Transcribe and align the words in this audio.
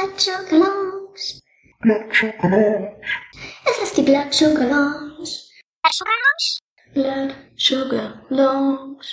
Blood 0.00 0.18
Sugar 0.18 0.58
Lounge. 0.58 1.42
Blood 1.82 2.14
Sugar 2.14 2.50
Lounge. 2.50 3.00
Es 3.68 3.82
ist 3.82 3.98
die 3.98 4.02
Blood 4.02 4.32
Sugar 4.32 4.66
Lounge. 8.30 9.04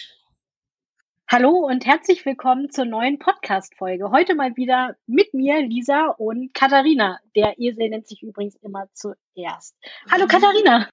Hallo 1.29 1.67
und 1.67 1.85
herzlich 1.85 2.25
willkommen 2.25 2.71
zur 2.71 2.85
neuen 2.85 3.19
Podcast-Folge. 3.19 4.11
Heute 4.11 4.33
mal 4.33 4.55
wieder 4.55 4.95
mit 5.07 5.33
mir, 5.33 5.61
Lisa 5.61 6.15
und 6.17 6.53
Katharina. 6.53 7.19
Der 7.35 7.59
Esel 7.59 7.89
nennt 7.89 8.07
sich 8.07 8.23
übrigens 8.23 8.55
immer 8.55 8.87
zuerst. 8.93 9.75
Hallo 10.09 10.25
Katharina. 10.25 10.87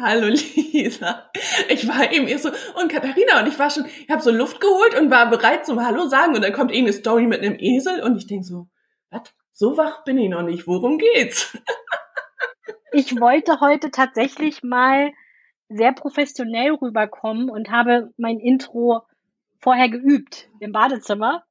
Hallo 0.00 0.26
Lisa. 0.28 1.30
Ich 1.68 1.88
war 1.88 2.12
eben 2.12 2.28
erst 2.28 2.44
so, 2.44 2.50
und 2.80 2.90
Katharina, 2.90 3.40
und 3.40 3.48
ich 3.48 3.58
war 3.58 3.70
schon, 3.70 3.86
ich 3.86 4.10
habe 4.10 4.22
so 4.22 4.30
Luft 4.30 4.60
geholt 4.60 4.98
und 4.98 5.10
war 5.10 5.30
bereit 5.30 5.64
zum 5.64 5.84
Hallo 5.84 6.06
sagen 6.06 6.34
und 6.34 6.42
dann 6.42 6.52
kommt 6.52 6.72
eh 6.72 6.78
eine 6.78 6.92
Story 6.92 7.26
mit 7.26 7.40
einem 7.40 7.56
Esel 7.58 8.02
und 8.02 8.16
ich 8.16 8.26
denk 8.26 8.44
so, 8.44 8.68
was? 9.10 9.22
So 9.52 9.76
wach 9.78 10.04
bin 10.04 10.18
ich 10.18 10.28
noch 10.28 10.42
nicht, 10.42 10.66
worum 10.66 10.98
geht's? 10.98 11.56
Ich 12.92 13.18
wollte 13.20 13.60
heute 13.60 13.90
tatsächlich 13.90 14.62
mal 14.62 15.12
sehr 15.68 15.92
professionell 15.92 16.72
rüberkommen 16.72 17.50
und 17.50 17.70
habe 17.70 18.12
mein 18.16 18.38
Intro 18.38 19.02
vorher 19.60 19.88
geübt 19.88 20.48
im 20.60 20.72
Badezimmer. 20.72 21.44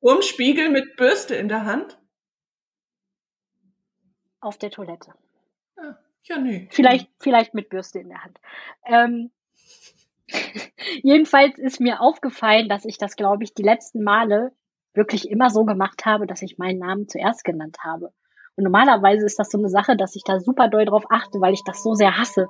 Um 0.00 0.22
Spiegel 0.22 0.68
mit 0.68 0.96
Bürste 0.96 1.34
in 1.34 1.48
der 1.48 1.64
Hand? 1.64 1.98
Auf 4.40 4.58
der 4.58 4.70
Toilette. 4.70 5.14
Ja, 6.24 6.38
nee. 6.38 6.68
Vielleicht, 6.70 7.08
vielleicht 7.20 7.54
mit 7.54 7.68
Bürste 7.68 7.98
in 7.98 8.08
der 8.08 8.24
Hand. 8.24 8.38
Ähm, 8.86 9.30
jedenfalls 11.02 11.58
ist 11.58 11.80
mir 11.80 12.00
aufgefallen, 12.00 12.68
dass 12.68 12.84
ich 12.84 12.98
das, 12.98 13.16
glaube 13.16 13.44
ich, 13.44 13.54
die 13.54 13.62
letzten 13.62 14.02
Male 14.02 14.52
wirklich 14.94 15.28
immer 15.28 15.50
so 15.50 15.64
gemacht 15.64 16.06
habe, 16.06 16.26
dass 16.26 16.42
ich 16.42 16.58
meinen 16.58 16.78
Namen 16.78 17.08
zuerst 17.08 17.44
genannt 17.44 17.78
habe. 17.82 18.12
Und 18.56 18.64
normalerweise 18.64 19.26
ist 19.26 19.38
das 19.38 19.50
so 19.50 19.58
eine 19.58 19.68
Sache, 19.68 19.96
dass 19.96 20.14
ich 20.16 20.22
da 20.24 20.40
super 20.40 20.68
doll 20.68 20.84
drauf 20.84 21.04
achte, 21.10 21.40
weil 21.40 21.52
ich 21.52 21.64
das 21.64 21.82
so 21.82 21.94
sehr 21.94 22.16
hasse. 22.16 22.48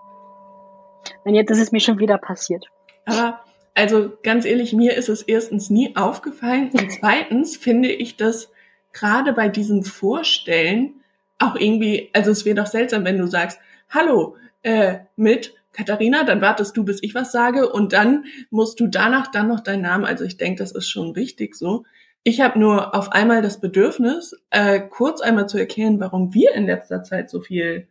Und 1.25 1.35
jetzt 1.35 1.51
ist 1.51 1.61
es 1.61 1.73
mir 1.73 1.81
schon 1.81 1.99
wieder 1.99 2.19
passiert. 2.19 2.67
Aber 3.07 3.41
also 3.75 4.13
ganz 4.23 4.45
ehrlich, 4.45 4.73
mir 4.73 4.95
ist 4.95 5.09
es 5.09 5.23
erstens 5.23 5.71
nie 5.71 5.97
aufgefallen 5.97 6.71
und 6.73 6.93
zweitens 6.93 7.57
finde 7.57 7.91
ich 7.91 8.17
das 8.17 8.53
gerade 8.93 9.33
bei 9.33 9.49
diesem 9.49 9.83
Vorstellen 9.83 11.01
auch 11.39 11.57
irgendwie, 11.57 12.11
also 12.13 12.31
es 12.31 12.45
wäre 12.45 12.57
doch 12.57 12.67
seltsam, 12.67 13.05
wenn 13.05 13.19
du 13.19 13.27
sagst, 13.27 13.59
hallo, 13.91 14.37
äh, 14.63 14.99
mit 15.17 15.55
Katharina, 15.73 16.25
dann 16.25 16.41
wartest 16.41 16.77
du, 16.77 16.85
bis 16.85 17.03
ich 17.03 17.15
was 17.15 17.33
sage 17.33 17.69
und 17.71 17.93
dann 17.93 18.25
musst 18.51 18.79
du 18.81 18.87
danach 18.87 19.31
dann 19.31 19.49
noch 19.49 19.61
deinen 19.61 19.83
Namen, 19.83 20.05
also 20.05 20.25
ich 20.25 20.37
denke, 20.37 20.59
das 20.59 20.73
ist 20.73 20.89
schon 20.89 21.11
richtig 21.11 21.57
so. 21.57 21.85
Ich 22.23 22.41
habe 22.41 22.59
nur 22.59 22.95
auf 22.95 23.13
einmal 23.13 23.43
das 23.43 23.61
Bedürfnis, 23.61 24.35
äh, 24.51 24.81
kurz 24.81 25.21
einmal 25.21 25.49
zu 25.49 25.59
erklären, 25.59 26.01
warum 26.01 26.33
wir 26.33 26.55
in 26.55 26.67
letzter 26.67 27.03
Zeit 27.03 27.29
so 27.29 27.41
viel 27.41 27.89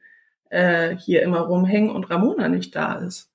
äh, 0.49 0.95
hier 0.95 1.21
immer 1.21 1.41
rumhängen 1.41 1.91
und 1.91 2.09
Ramona 2.09 2.47
nicht 2.47 2.75
da 2.75 2.95
ist. 2.95 3.29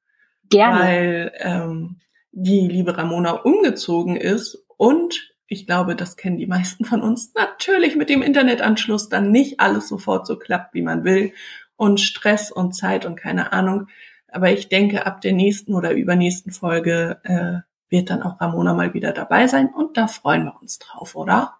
Gerne. 0.48 0.80
Weil 0.80 1.32
ähm, 1.38 1.96
die 2.32 2.66
liebe 2.68 2.96
Ramona 2.96 3.32
umgezogen 3.32 4.16
ist 4.16 4.64
und 4.76 5.34
ich 5.48 5.66
glaube, 5.66 5.96
das 5.96 6.16
kennen 6.16 6.36
die 6.36 6.46
meisten 6.46 6.84
von 6.84 7.02
uns, 7.02 7.32
natürlich 7.34 7.96
mit 7.96 8.10
dem 8.10 8.22
Internetanschluss 8.22 9.08
dann 9.08 9.32
nicht 9.32 9.60
alles 9.60 9.88
sofort 9.88 10.26
so 10.26 10.38
klappt, 10.38 10.74
wie 10.74 10.82
man 10.82 11.04
will 11.04 11.32
und 11.76 12.00
Stress 12.00 12.52
und 12.52 12.72
Zeit 12.72 13.06
und 13.06 13.16
keine 13.16 13.52
Ahnung. 13.52 13.88
Aber 14.30 14.50
ich 14.52 14.68
denke, 14.68 15.06
ab 15.06 15.22
der 15.22 15.32
nächsten 15.32 15.74
oder 15.74 15.92
übernächsten 15.92 16.52
Folge 16.52 17.20
äh, 17.24 17.60
wird 17.88 18.10
dann 18.10 18.22
auch 18.22 18.40
Ramona 18.40 18.74
mal 18.74 18.92
wieder 18.92 19.12
dabei 19.12 19.46
sein 19.46 19.68
und 19.74 19.96
da 19.96 20.06
freuen 20.06 20.44
wir 20.44 20.60
uns 20.60 20.78
drauf, 20.78 21.16
oder? 21.16 21.56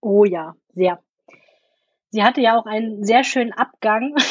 Oh 0.00 0.24
ja, 0.24 0.56
sehr. 0.74 1.00
Sie 2.10 2.24
hatte 2.24 2.40
ja 2.40 2.58
auch 2.58 2.66
einen 2.66 3.04
sehr 3.04 3.24
schönen 3.24 3.52
Abgang. 3.52 4.14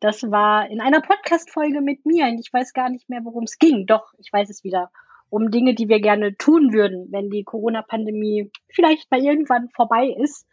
Das 0.00 0.22
war 0.22 0.68
in 0.70 0.80
einer 0.80 1.02
Podcast-Folge 1.02 1.82
mit 1.82 2.06
mir 2.06 2.26
und 2.26 2.38
ich 2.38 2.50
weiß 2.50 2.72
gar 2.72 2.88
nicht 2.88 3.10
mehr, 3.10 3.20
worum 3.22 3.44
es 3.44 3.58
ging. 3.58 3.84
Doch, 3.86 4.14
ich 4.16 4.32
weiß 4.32 4.48
es 4.48 4.64
wieder. 4.64 4.90
Um 5.30 5.50
Dinge, 5.50 5.74
die 5.74 5.88
wir 5.88 6.00
gerne 6.00 6.36
tun 6.36 6.72
würden, 6.72 7.08
wenn 7.10 7.30
die 7.30 7.44
Corona-Pandemie 7.44 8.50
vielleicht 8.68 9.10
mal 9.10 9.22
irgendwann 9.22 9.68
vorbei 9.70 10.08
ist. 10.18 10.46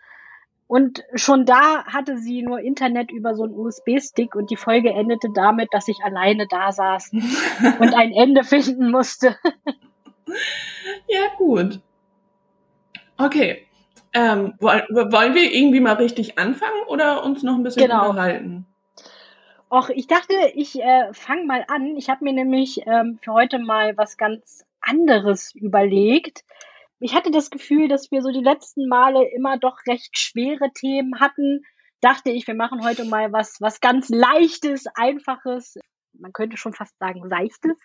Und 0.68 1.04
schon 1.16 1.46
da 1.46 1.86
hatte 1.86 2.18
sie 2.18 2.44
nur 2.44 2.60
Internet 2.60 3.12
über 3.12 3.36
so 3.36 3.44
einen 3.44 3.54
USB-Stick 3.54 4.36
und 4.36 4.52
die 4.52 4.58
Folge 4.58 4.92
endete 4.92 5.30
damit, 5.34 5.70
dass 5.72 5.88
ich 5.88 6.00
alleine 6.04 6.46
da 6.48 6.72
saß 6.72 7.12
und 7.80 7.94
ein 7.96 8.12
Ende 8.12 8.44
finden 8.44 8.92
musste. 8.92 9.38
Ja, 11.08 11.22
gut. 11.38 11.80
Okay. 13.18 13.64
Ähm, 14.14 14.54
wollen 14.60 15.36
wir 15.36 15.54
irgendwie 15.54 15.80
mal 15.80 15.94
richtig 15.94 16.38
anfangen 16.38 16.84
oder 16.88 17.24
uns 17.24 17.44
noch 17.44 17.56
ein 17.56 17.64
bisschen 17.64 17.84
Genau. 17.84 18.10
unterhalten? 18.10 18.66
Och, 19.70 19.90
ich 19.90 20.08
dachte, 20.08 20.34
ich 20.54 20.82
äh, 20.82 21.14
fange 21.14 21.46
mal 21.46 21.66
an. 21.68 21.98
Ich 21.98 22.10
habe 22.10 22.24
mir 22.24 22.34
nämlich 22.34 22.82
ähm, 22.86 23.20
für 23.22 23.34
heute 23.34 23.60
mal 23.60 23.98
was 23.98 24.18
ganz 24.18 24.66
anderes 24.88 25.54
überlegt. 25.56 26.44
Ich 27.00 27.14
hatte 27.14 27.32
das 27.32 27.50
Gefühl, 27.50 27.88
dass 27.88 28.12
wir 28.12 28.22
so 28.22 28.32
die 28.32 28.44
letzten 28.44 28.88
Male 28.88 29.28
immer 29.30 29.58
doch 29.58 29.78
recht 29.88 30.18
schwere 30.18 30.72
Themen 30.74 31.20
hatten. 31.20 31.64
Dachte 32.02 32.32
ich, 32.32 32.48
wir 32.48 32.56
machen 32.56 32.84
heute 32.84 33.06
mal 33.06 33.32
was, 33.32 33.58
was 33.60 33.80
ganz 33.80 34.10
Leichtes, 34.10 34.86
Einfaches. 34.96 35.78
Man 36.14 36.34
könnte 36.34 36.58
schon 36.58 36.74
fast 36.74 36.98
sagen 36.98 37.30
Seichtes. 37.30 37.78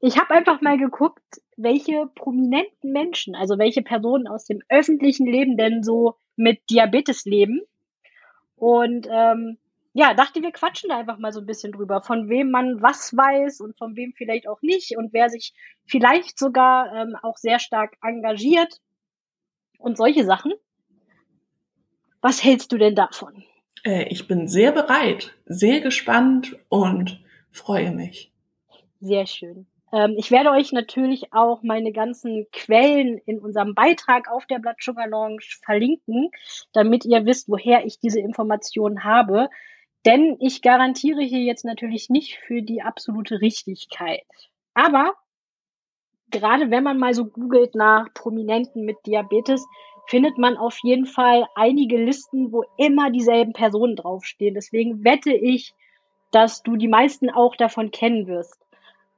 Ich 0.00 0.18
habe 0.18 0.34
einfach 0.34 0.60
mal 0.60 0.78
geguckt, 0.78 1.22
welche 1.56 2.06
prominenten 2.14 2.92
Menschen, 2.92 3.36
also 3.36 3.58
welche 3.58 3.82
Personen 3.82 4.26
aus 4.26 4.44
dem 4.44 4.60
öffentlichen 4.68 5.26
Leben 5.26 5.56
denn 5.56 5.82
so 5.82 6.16
mit 6.36 6.60
Diabetes 6.70 7.24
leben. 7.24 7.60
Und 8.56 9.08
ähm, 9.10 9.58
ja, 9.94 10.14
dachte, 10.14 10.42
wir 10.42 10.52
quatschen 10.52 10.88
da 10.88 10.98
einfach 10.98 11.18
mal 11.18 11.32
so 11.32 11.40
ein 11.40 11.46
bisschen 11.46 11.72
drüber, 11.72 12.02
von 12.02 12.28
wem 12.28 12.50
man 12.50 12.80
was 12.80 13.14
weiß 13.14 13.60
und 13.60 13.76
von 13.76 13.94
wem 13.94 14.12
vielleicht 14.16 14.48
auch 14.48 14.62
nicht 14.62 14.96
und 14.96 15.12
wer 15.12 15.28
sich 15.28 15.52
vielleicht 15.84 16.38
sogar 16.38 16.92
ähm, 16.94 17.16
auch 17.22 17.36
sehr 17.36 17.58
stark 17.58 17.96
engagiert 18.02 18.80
und 19.78 19.96
solche 19.96 20.24
Sachen. 20.24 20.52
Was 22.22 22.42
hältst 22.42 22.72
du 22.72 22.78
denn 22.78 22.94
davon? 22.94 23.44
Äh, 23.84 24.04
ich 24.08 24.26
bin 24.26 24.48
sehr 24.48 24.72
bereit, 24.72 25.34
sehr 25.44 25.80
gespannt 25.80 26.56
und 26.68 27.22
freue 27.50 27.90
mich. 27.90 28.32
Sehr 29.00 29.26
schön. 29.26 29.66
Ähm, 29.92 30.14
ich 30.16 30.30
werde 30.30 30.50
euch 30.50 30.72
natürlich 30.72 31.32
auch 31.32 31.62
meine 31.62 31.92
ganzen 31.92 32.46
Quellen 32.52 33.18
in 33.26 33.38
unserem 33.40 33.74
Beitrag 33.74 34.30
auf 34.30 34.46
der 34.46 34.58
Blood 34.58 34.76
Sugar 34.80 35.06
Lounge 35.06 35.42
verlinken, 35.64 36.30
damit 36.72 37.04
ihr 37.04 37.26
wisst, 37.26 37.48
woher 37.48 37.84
ich 37.84 37.98
diese 37.98 38.20
Informationen 38.20 39.04
habe. 39.04 39.50
Denn 40.04 40.36
ich 40.40 40.62
garantiere 40.62 41.22
hier 41.22 41.40
jetzt 41.40 41.64
natürlich 41.64 42.10
nicht 42.10 42.38
für 42.38 42.62
die 42.62 42.82
absolute 42.82 43.40
Richtigkeit. 43.40 44.24
Aber 44.74 45.14
gerade 46.30 46.70
wenn 46.70 46.82
man 46.82 46.98
mal 46.98 47.14
so 47.14 47.26
googelt 47.26 47.74
nach 47.74 48.12
Prominenten 48.14 48.84
mit 48.84 48.96
Diabetes, 49.06 49.64
findet 50.08 50.38
man 50.38 50.56
auf 50.56 50.78
jeden 50.82 51.06
Fall 51.06 51.46
einige 51.54 52.02
Listen, 52.02 52.52
wo 52.52 52.64
immer 52.76 53.10
dieselben 53.10 53.52
Personen 53.52 53.94
draufstehen. 53.94 54.54
Deswegen 54.54 55.04
wette 55.04 55.32
ich, 55.32 55.74
dass 56.32 56.62
du 56.62 56.76
die 56.76 56.88
meisten 56.88 57.30
auch 57.30 57.54
davon 57.54 57.90
kennen 57.92 58.26
wirst. 58.26 58.58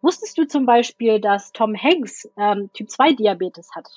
Wusstest 0.03 0.37
du 0.37 0.47
zum 0.47 0.67
Beispiel, 0.67 1.21
dass 1.21 1.53
Tom 1.53 1.75
Hanks 1.75 2.29
ähm, 2.37 2.71
Typ 2.75 2.91
2 2.91 3.15
Diabetes 3.15 3.71
hat? 3.75 3.89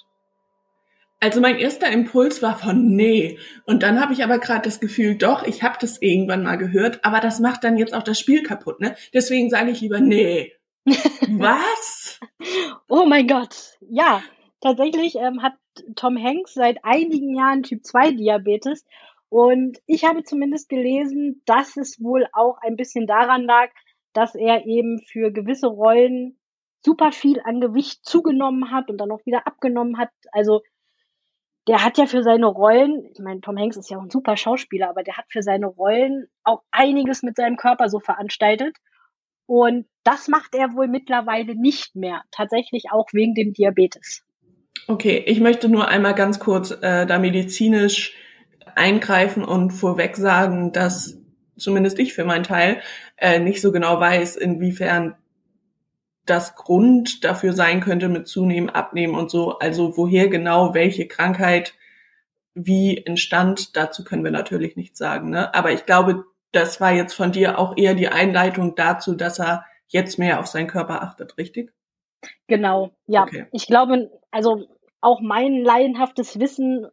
Also 1.19 1.41
mein 1.41 1.57
erster 1.57 1.91
Impuls 1.91 2.43
war 2.43 2.57
von 2.57 2.95
nee. 2.95 3.39
Und 3.65 3.81
dann 3.81 3.99
habe 3.99 4.13
ich 4.13 4.23
aber 4.23 4.37
gerade 4.37 4.61
das 4.61 4.79
Gefühl, 4.79 5.15
doch, 5.15 5.43
ich 5.43 5.63
habe 5.63 5.77
das 5.79 6.01
irgendwann 6.01 6.43
mal 6.43 6.57
gehört, 6.57 7.03
aber 7.03 7.19
das 7.19 7.39
macht 7.39 7.63
dann 7.63 7.77
jetzt 7.77 7.95
auch 7.95 8.03
das 8.03 8.19
Spiel 8.19 8.43
kaputt, 8.43 8.79
ne? 8.79 8.95
Deswegen 9.13 9.49
sage 9.49 9.71
ich 9.71 9.81
lieber 9.81 9.99
nee. 9.99 10.53
Was? 10.85 12.19
Oh 12.87 13.05
mein 13.05 13.27
Gott. 13.27 13.77
Ja, 13.81 14.21
tatsächlich 14.61 15.15
ähm, 15.15 15.41
hat 15.41 15.53
Tom 15.95 16.21
Hanks 16.21 16.53
seit 16.53 16.83
einigen 16.83 17.35
Jahren 17.35 17.63
Typ 17.63 17.83
2 17.83 18.11
Diabetes. 18.11 18.85
Und 19.29 19.79
ich 19.87 20.05
habe 20.05 20.23
zumindest 20.23 20.69
gelesen, 20.69 21.41
dass 21.45 21.77
es 21.77 22.01
wohl 22.01 22.27
auch 22.31 22.57
ein 22.61 22.77
bisschen 22.77 23.07
daran 23.07 23.43
lag, 23.43 23.69
dass 24.13 24.35
er 24.35 24.65
eben 24.65 24.99
für 24.99 25.31
gewisse 25.31 25.67
Rollen 25.67 26.37
super 26.85 27.11
viel 27.11 27.41
an 27.43 27.59
Gewicht 27.59 28.05
zugenommen 28.05 28.71
hat 28.71 28.89
und 28.89 28.97
dann 28.99 29.11
auch 29.11 29.25
wieder 29.25 29.45
abgenommen 29.45 29.97
hat. 29.97 30.09
Also 30.31 30.61
der 31.67 31.83
hat 31.83 31.97
ja 31.97 32.05
für 32.05 32.23
seine 32.23 32.45
Rollen, 32.45 33.09
ich 33.11 33.19
meine, 33.19 33.41
Tom 33.41 33.57
Hanks 33.57 33.77
ist 33.77 33.89
ja 33.89 33.97
auch 33.97 34.03
ein 34.03 34.09
super 34.09 34.37
Schauspieler, 34.37 34.89
aber 34.89 35.03
der 35.03 35.17
hat 35.17 35.25
für 35.29 35.41
seine 35.41 35.67
Rollen 35.67 36.27
auch 36.43 36.61
einiges 36.71 37.23
mit 37.23 37.35
seinem 37.35 37.57
Körper 37.57 37.89
so 37.89 37.99
veranstaltet. 37.99 38.77
Und 39.45 39.85
das 40.03 40.27
macht 40.27 40.55
er 40.55 40.73
wohl 40.73 40.87
mittlerweile 40.87 41.55
nicht 41.55 41.95
mehr. 41.95 42.21
Tatsächlich 42.31 42.91
auch 42.91 43.07
wegen 43.11 43.33
dem 43.33 43.53
Diabetes. 43.53 44.23
Okay, 44.87 45.23
ich 45.25 45.39
möchte 45.41 45.67
nur 45.67 45.87
einmal 45.87 46.15
ganz 46.15 46.39
kurz 46.39 46.71
äh, 46.71 47.05
da 47.05 47.19
medizinisch 47.19 48.15
eingreifen 48.75 49.43
und 49.43 49.71
vorweg 49.71 50.15
sagen, 50.15 50.71
dass 50.71 51.17
zumindest 51.57 51.99
ich 51.99 52.13
für 52.13 52.23
meinen 52.23 52.43
Teil 52.43 52.81
äh, 53.17 53.39
nicht 53.39 53.61
so 53.61 53.71
genau 53.71 53.99
weiß, 53.99 54.37
inwiefern 54.37 55.15
das 56.29 56.55
Grund 56.55 57.23
dafür 57.23 57.53
sein 57.53 57.81
könnte 57.81 58.09
mit 58.09 58.27
Zunehmen, 58.27 58.69
Abnehmen 58.69 59.15
und 59.15 59.31
so. 59.31 59.59
Also 59.59 59.97
woher 59.97 60.27
genau 60.27 60.73
welche 60.73 61.07
Krankheit 61.07 61.73
wie 62.53 62.97
entstand, 62.97 63.75
dazu 63.75 64.03
können 64.03 64.23
wir 64.23 64.31
natürlich 64.31 64.75
nichts 64.75 64.97
sagen. 64.97 65.29
Ne? 65.29 65.53
Aber 65.53 65.71
ich 65.71 65.85
glaube, 65.85 66.25
das 66.51 66.81
war 66.81 66.91
jetzt 66.91 67.13
von 67.13 67.31
dir 67.31 67.59
auch 67.59 67.77
eher 67.77 67.93
die 67.93 68.07
Einleitung 68.07 68.75
dazu, 68.75 69.13
dass 69.13 69.39
er 69.39 69.65
jetzt 69.87 70.17
mehr 70.17 70.39
auf 70.39 70.47
seinen 70.47 70.67
Körper 70.67 71.01
achtet, 71.01 71.37
richtig? 71.37 71.71
Genau, 72.47 72.91
ja. 73.05 73.23
Okay. 73.23 73.45
Ich 73.51 73.67
glaube, 73.67 74.09
also 74.31 74.67
auch 75.01 75.21
mein 75.21 75.61
laienhaftes 75.61 76.39
Wissen 76.39 76.87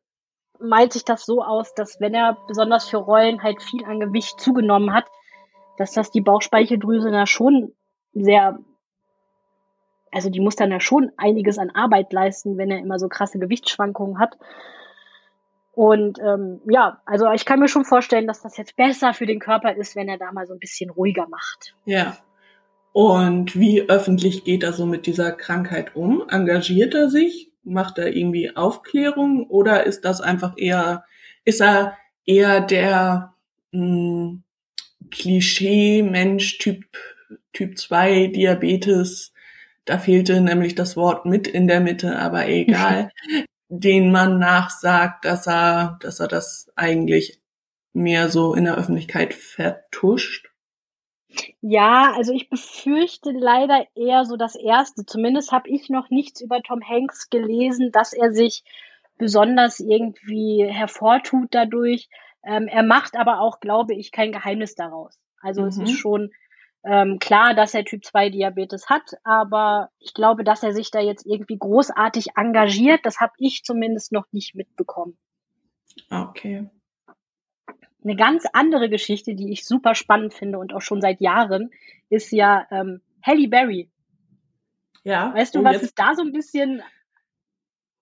malt 0.61 0.93
sich 0.93 1.05
das 1.05 1.25
so 1.25 1.43
aus, 1.43 1.75
dass 1.75 2.01
wenn 2.01 2.15
er 2.15 2.37
besonders 2.47 2.89
für 2.89 2.99
Rollen 2.99 3.43
halt 3.43 3.63
viel 3.63 3.85
an 3.85 4.01
Gewicht 4.01 4.41
zugenommen 4.41 4.93
hat, 4.93 5.07
dass 5.79 5.93
das 5.93 6.11
die 6.11 6.21
Bauchspeicheldrüse 6.21 7.11
da 7.11 7.27
schon 7.27 7.73
sehr, 8.13 8.59
also 10.15 10.31
die 10.31 10.41
muss 10.41 10.55
dann 10.55 10.71
ja 10.71 10.79
schon 10.79 11.11
einiges 11.17 11.59
an 11.59 11.71
Arbeit 11.71 12.13
leisten, 12.13 12.57
wenn 12.57 12.71
er 12.71 12.79
immer 12.79 13.01
so 13.01 13.09
krasse 13.09 13.41
Gewichtsschwankungen 13.41 14.19
hat. 14.21 14.39
Und 15.73 16.21
ähm, 16.21 16.61
ja, 16.71 17.03
also 17.05 17.29
ich 17.33 17.45
kann 17.45 17.59
mir 17.59 17.67
schon 17.67 17.85
vorstellen, 17.85 18.29
dass 18.29 18.41
das 18.41 18.57
jetzt 18.57 18.77
besser 18.77 19.13
für 19.13 19.27
den 19.27 19.41
Körper 19.41 19.75
ist, 19.75 19.97
wenn 19.97 20.09
er 20.09 20.17
da 20.17 20.31
mal 20.31 20.47
so 20.47 20.53
ein 20.53 20.61
bisschen 20.61 20.91
ruhiger 20.91 21.27
macht. 21.29 21.75
Ja. 21.85 22.17
Und 22.93 23.59
wie 23.59 23.89
öffentlich 23.89 24.45
geht 24.45 24.63
er 24.63 24.73
so 24.73 24.87
mit 24.87 25.07
dieser 25.07 25.33
Krankheit 25.33 25.97
um? 25.97 26.23
Engagiert 26.29 26.95
er 26.95 27.11
sich? 27.11 27.51
Macht 27.65 27.99
er 27.99 28.15
irgendwie 28.15 28.55
Aufklärung? 28.55 29.49
Oder 29.51 29.85
ist 29.85 30.05
das 30.05 30.21
einfach 30.21 30.53
eher, 30.57 31.05
ist 31.45 31.61
er 31.61 31.97
eher 32.25 32.61
der 32.61 33.35
hm, 33.73 34.45
Klischee-Mensch, 35.11 36.59
Typ, 36.59 36.85
Typ 37.53 37.77
2 37.77 38.29
Diabetes? 38.29 39.34
Da 39.85 39.99
fehlte 39.99 40.41
nämlich 40.41 40.75
das 40.75 40.97
Wort 40.97 41.27
mit 41.27 41.47
in 41.47 41.69
der 41.69 41.81
Mitte, 41.81 42.19
aber 42.19 42.49
egal. 42.49 43.11
den 43.69 44.13
man 44.13 44.39
nachsagt, 44.39 45.25
dass 45.25 45.47
er, 45.47 45.99
dass 46.01 46.21
er 46.21 46.29
das 46.29 46.71
eigentlich 46.77 47.41
mehr 47.93 48.29
so 48.29 48.55
in 48.55 48.65
der 48.65 48.77
Öffentlichkeit 48.77 49.35
vertuscht? 49.35 50.51
Ja, 51.61 52.13
also 52.15 52.33
ich 52.33 52.49
befürchte 52.49 53.31
leider 53.33 53.87
eher 53.95 54.25
so 54.25 54.37
das 54.37 54.55
Erste. 54.55 55.05
Zumindest 55.05 55.51
habe 55.51 55.69
ich 55.69 55.89
noch 55.89 56.11
nichts 56.11 56.41
über 56.41 56.63
Tom 56.63 56.81
Hanks 56.87 57.31
gelesen, 57.31 57.91
dass 57.91 58.13
er 58.13 58.33
sich 58.33 58.63
besonders 59.19 59.81
irgendwie 59.81 60.65
hervortut 60.69 61.49
dadurch. 61.51 62.09
Ähm, 62.45 62.69
er 62.69 62.83
macht 62.83 63.17
aber 63.17 63.41
auch, 63.41 63.61
glaube 63.61 63.95
ich, 63.95 64.13
kein 64.13 64.33
Geheimnis 64.33 64.75
daraus. 64.75 65.19
Also 65.41 65.63
mhm. 65.63 65.69
es 65.69 65.79
ist 65.79 65.91
mhm. 65.91 65.97
schon 65.97 66.31
ähm, 66.85 67.19
klar, 67.19 67.55
dass 67.55 67.75
er 67.75 67.85
Typ 67.85 68.05
2 68.05 68.31
Diabetes 68.31 68.89
hat, 68.89 69.15
aber 69.25 69.91
ich 69.99 70.15
glaube, 70.15 70.45
dass 70.45 70.63
er 70.63 70.73
sich 70.73 70.91
da 70.91 71.01
jetzt 71.01 71.27
irgendwie 71.27 71.59
großartig 71.59 72.37
engagiert, 72.37 73.01
das 73.05 73.21
habe 73.21 73.33
ich 73.39 73.63
zumindest 73.65 74.13
noch 74.13 74.27
nicht 74.33 74.55
mitbekommen. 74.55 75.17
Okay. 76.11 76.69
Eine 78.03 78.17
ganz 78.17 78.45
andere 78.53 78.91
Geschichte, 78.91 79.35
die 79.35 79.51
ich 79.51 79.65
super 79.65 79.95
spannend 79.95 80.35
finde 80.35 80.59
und 80.59 80.75
auch 80.75 80.83
schon 80.83 81.01
seit 81.01 81.21
Jahren, 81.21 81.71
ist 82.11 82.31
ja 82.33 82.67
ähm, 82.71 83.01
Halle 83.23 83.49
Berry. 83.49 83.91
Ja. 85.05 85.35
Weißt 85.35 85.55
du, 85.55 85.65
was 85.65 85.83
ist 85.83 85.99
da 85.99 86.15
so 86.15 86.23
ein 86.23 86.33
bisschen 86.33 86.83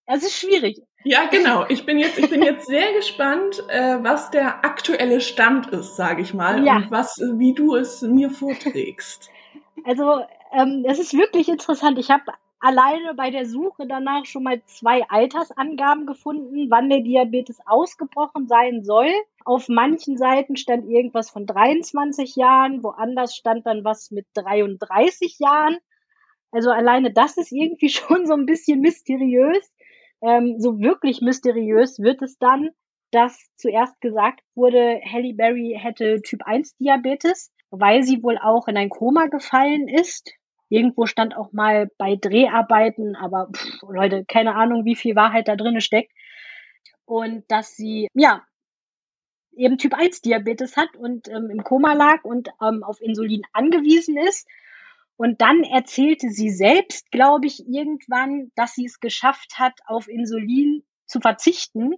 es 0.06 0.24
ist 0.24 0.36
schwierig. 0.36 0.82
Ja, 1.04 1.26
genau. 1.26 1.64
Ich 1.68 1.84
bin 1.84 1.98
jetzt, 1.98 2.18
ich 2.18 2.30
bin 2.30 2.42
jetzt 2.42 2.66
sehr 2.66 2.92
gespannt, 2.92 3.62
äh, 3.68 3.98
was 4.02 4.30
der 4.30 4.64
aktuelle 4.64 5.20
Stand 5.20 5.68
ist, 5.68 5.96
sage 5.96 6.22
ich 6.22 6.34
mal, 6.34 6.64
ja. 6.64 6.76
und 6.76 6.90
was, 6.90 7.20
wie 7.34 7.54
du 7.54 7.74
es 7.74 8.02
mir 8.02 8.30
vorträgst. 8.30 9.30
Also, 9.84 10.20
ähm, 10.52 10.84
es 10.86 10.98
ist 10.98 11.14
wirklich 11.14 11.48
interessant. 11.48 11.98
Ich 11.98 12.10
habe 12.10 12.24
alleine 12.60 13.14
bei 13.14 13.30
der 13.30 13.44
Suche 13.44 13.86
danach 13.86 14.24
schon 14.24 14.44
mal 14.44 14.62
zwei 14.66 15.02
Altersangaben 15.08 16.06
gefunden, 16.06 16.70
wann 16.70 16.88
der 16.88 17.00
Diabetes 17.00 17.58
ausgebrochen 17.66 18.46
sein 18.46 18.84
soll. 18.84 19.10
Auf 19.44 19.68
manchen 19.68 20.16
Seiten 20.16 20.56
stand 20.56 20.88
irgendwas 20.88 21.30
von 21.30 21.46
23 21.46 22.36
Jahren, 22.36 22.84
woanders 22.84 23.34
stand 23.34 23.66
dann 23.66 23.84
was 23.84 24.12
mit 24.12 24.26
33 24.34 25.40
Jahren. 25.40 25.78
Also 26.52 26.70
alleine 26.70 27.12
das 27.12 27.36
ist 27.36 27.50
irgendwie 27.50 27.88
schon 27.90 28.26
so 28.26 28.34
ein 28.34 28.46
bisschen 28.46 28.80
mysteriös. 28.80 29.72
Ähm, 30.22 30.56
so 30.58 30.78
wirklich 30.80 31.20
mysteriös 31.20 31.98
wird 31.98 32.22
es 32.22 32.38
dann, 32.38 32.70
dass 33.10 33.50
zuerst 33.56 34.00
gesagt 34.00 34.40
wurde, 34.54 35.00
Halle 35.04 35.34
Berry 35.34 35.76
hätte 35.78 36.22
Typ 36.22 36.42
1 36.44 36.76
Diabetes, 36.76 37.52
weil 37.70 38.02
sie 38.02 38.22
wohl 38.22 38.38
auch 38.38 38.68
in 38.68 38.76
ein 38.76 38.88
Koma 38.88 39.26
gefallen 39.26 39.88
ist. 39.88 40.32
Irgendwo 40.68 41.06
stand 41.06 41.36
auch 41.36 41.52
mal 41.52 41.90
bei 41.98 42.16
Dreharbeiten, 42.16 43.16
aber 43.16 43.48
pff, 43.54 43.82
Leute, 43.88 44.24
keine 44.26 44.54
Ahnung, 44.54 44.84
wie 44.84 44.96
viel 44.96 45.16
Wahrheit 45.16 45.48
da 45.48 45.56
drin 45.56 45.80
steckt. 45.80 46.12
Und 47.04 47.44
dass 47.50 47.76
sie, 47.76 48.08
ja, 48.14 48.42
eben 49.54 49.76
Typ 49.76 49.92
1 49.94 50.22
Diabetes 50.22 50.76
hat 50.76 50.96
und 50.96 51.28
ähm, 51.28 51.50
im 51.50 51.62
Koma 51.64 51.92
lag 51.92 52.24
und 52.24 52.48
ähm, 52.62 52.82
auf 52.82 53.02
Insulin 53.02 53.42
angewiesen 53.52 54.16
ist 54.16 54.48
und 55.16 55.40
dann 55.40 55.62
erzählte 55.62 56.30
sie 56.30 56.50
selbst, 56.50 57.10
glaube 57.10 57.46
ich, 57.46 57.64
irgendwann, 57.66 58.50
dass 58.54 58.74
sie 58.74 58.86
es 58.86 59.00
geschafft 59.00 59.58
hat, 59.58 59.74
auf 59.86 60.08
Insulin 60.08 60.84
zu 61.06 61.20
verzichten 61.20 61.94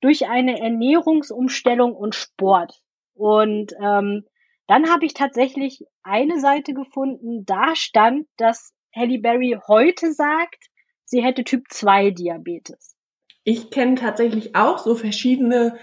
durch 0.00 0.28
eine 0.28 0.60
Ernährungsumstellung 0.60 1.94
und 1.94 2.14
Sport. 2.14 2.80
Und 3.14 3.72
ähm, 3.80 4.24
dann 4.66 4.90
habe 4.90 5.04
ich 5.04 5.14
tatsächlich 5.14 5.84
eine 6.02 6.40
Seite 6.40 6.74
gefunden, 6.74 7.44
da 7.44 7.74
stand, 7.74 8.26
dass 8.36 8.72
Halle 8.94 9.18
Berry 9.18 9.58
heute 9.68 10.12
sagt, 10.12 10.68
sie 11.04 11.22
hätte 11.22 11.44
Typ 11.44 11.64
2 11.68 12.10
Diabetes. 12.10 12.96
Ich 13.44 13.70
kenne 13.70 13.94
tatsächlich 13.94 14.54
auch 14.54 14.78
so 14.78 14.94
verschiedene 14.94 15.78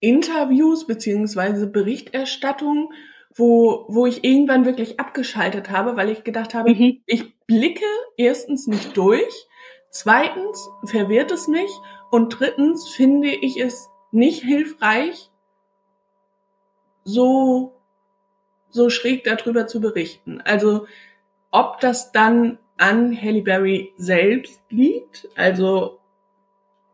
Interviews 0.00 0.86
beziehungsweise 0.86 1.66
Berichterstattungen, 1.66 2.88
wo, 3.36 3.84
wo 3.88 4.06
ich 4.06 4.24
irgendwann 4.24 4.64
wirklich 4.64 4.98
abgeschaltet 4.98 5.70
habe, 5.70 5.96
weil 5.96 6.08
ich 6.08 6.24
gedacht 6.24 6.54
habe, 6.54 6.74
mhm. 6.74 7.02
ich 7.06 7.38
blicke 7.46 7.84
erstens 8.16 8.66
nicht 8.66 8.96
durch, 8.96 9.46
zweitens 9.90 10.68
verwirrt 10.84 11.30
es 11.30 11.46
mich 11.46 11.70
und 12.10 12.40
drittens 12.40 12.88
finde 12.88 13.28
ich 13.28 13.58
es 13.60 13.90
nicht 14.10 14.42
hilfreich, 14.42 15.30
so, 17.04 17.74
so 18.70 18.88
schräg 18.88 19.24
darüber 19.24 19.66
zu 19.66 19.80
berichten. 19.80 20.40
Also, 20.40 20.86
ob 21.50 21.78
das 21.80 22.12
dann 22.12 22.58
an 22.78 23.16
Halle 23.20 23.42
Berry 23.42 23.92
selbst 23.96 24.60
liegt, 24.70 25.28
also 25.36 26.00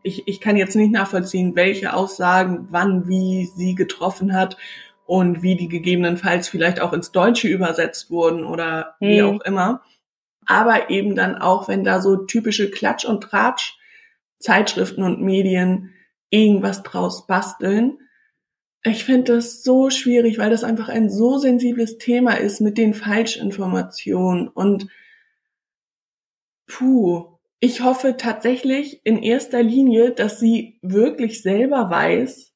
ich, 0.02 0.26
ich 0.26 0.40
kann 0.40 0.56
jetzt 0.56 0.74
nicht 0.74 0.90
nachvollziehen, 0.90 1.54
welche 1.54 1.94
Aussagen 1.94 2.66
wann 2.70 3.06
wie 3.06 3.46
sie 3.46 3.76
getroffen 3.76 4.34
hat 4.34 4.56
und 5.12 5.42
wie 5.42 5.56
die 5.56 5.68
gegebenenfalls 5.68 6.48
vielleicht 6.48 6.80
auch 6.80 6.94
ins 6.94 7.12
Deutsche 7.12 7.46
übersetzt 7.46 8.10
wurden 8.10 8.46
oder 8.46 8.96
hm. 8.98 9.08
wie 9.08 9.22
auch 9.22 9.42
immer. 9.42 9.82
Aber 10.46 10.88
eben 10.88 11.14
dann 11.14 11.36
auch, 11.36 11.68
wenn 11.68 11.84
da 11.84 12.00
so 12.00 12.16
typische 12.16 12.70
Klatsch- 12.70 13.04
und 13.04 13.20
Tratsch 13.20 13.76
Zeitschriften 14.38 15.02
und 15.02 15.20
Medien 15.20 15.92
irgendwas 16.30 16.82
draus 16.82 17.26
basteln. 17.26 17.98
Ich 18.84 19.04
finde 19.04 19.34
das 19.34 19.62
so 19.62 19.90
schwierig, 19.90 20.38
weil 20.38 20.48
das 20.48 20.64
einfach 20.64 20.88
ein 20.88 21.10
so 21.10 21.36
sensibles 21.36 21.98
Thema 21.98 22.32
ist 22.32 22.62
mit 22.62 22.78
den 22.78 22.94
Falschinformationen 22.94 24.48
und 24.48 24.88
puh, 26.66 27.36
ich 27.60 27.82
hoffe 27.82 28.16
tatsächlich 28.16 29.04
in 29.04 29.22
erster 29.22 29.62
Linie, 29.62 30.12
dass 30.12 30.40
sie 30.40 30.78
wirklich 30.80 31.42
selber 31.42 31.90
weiß, 31.90 32.54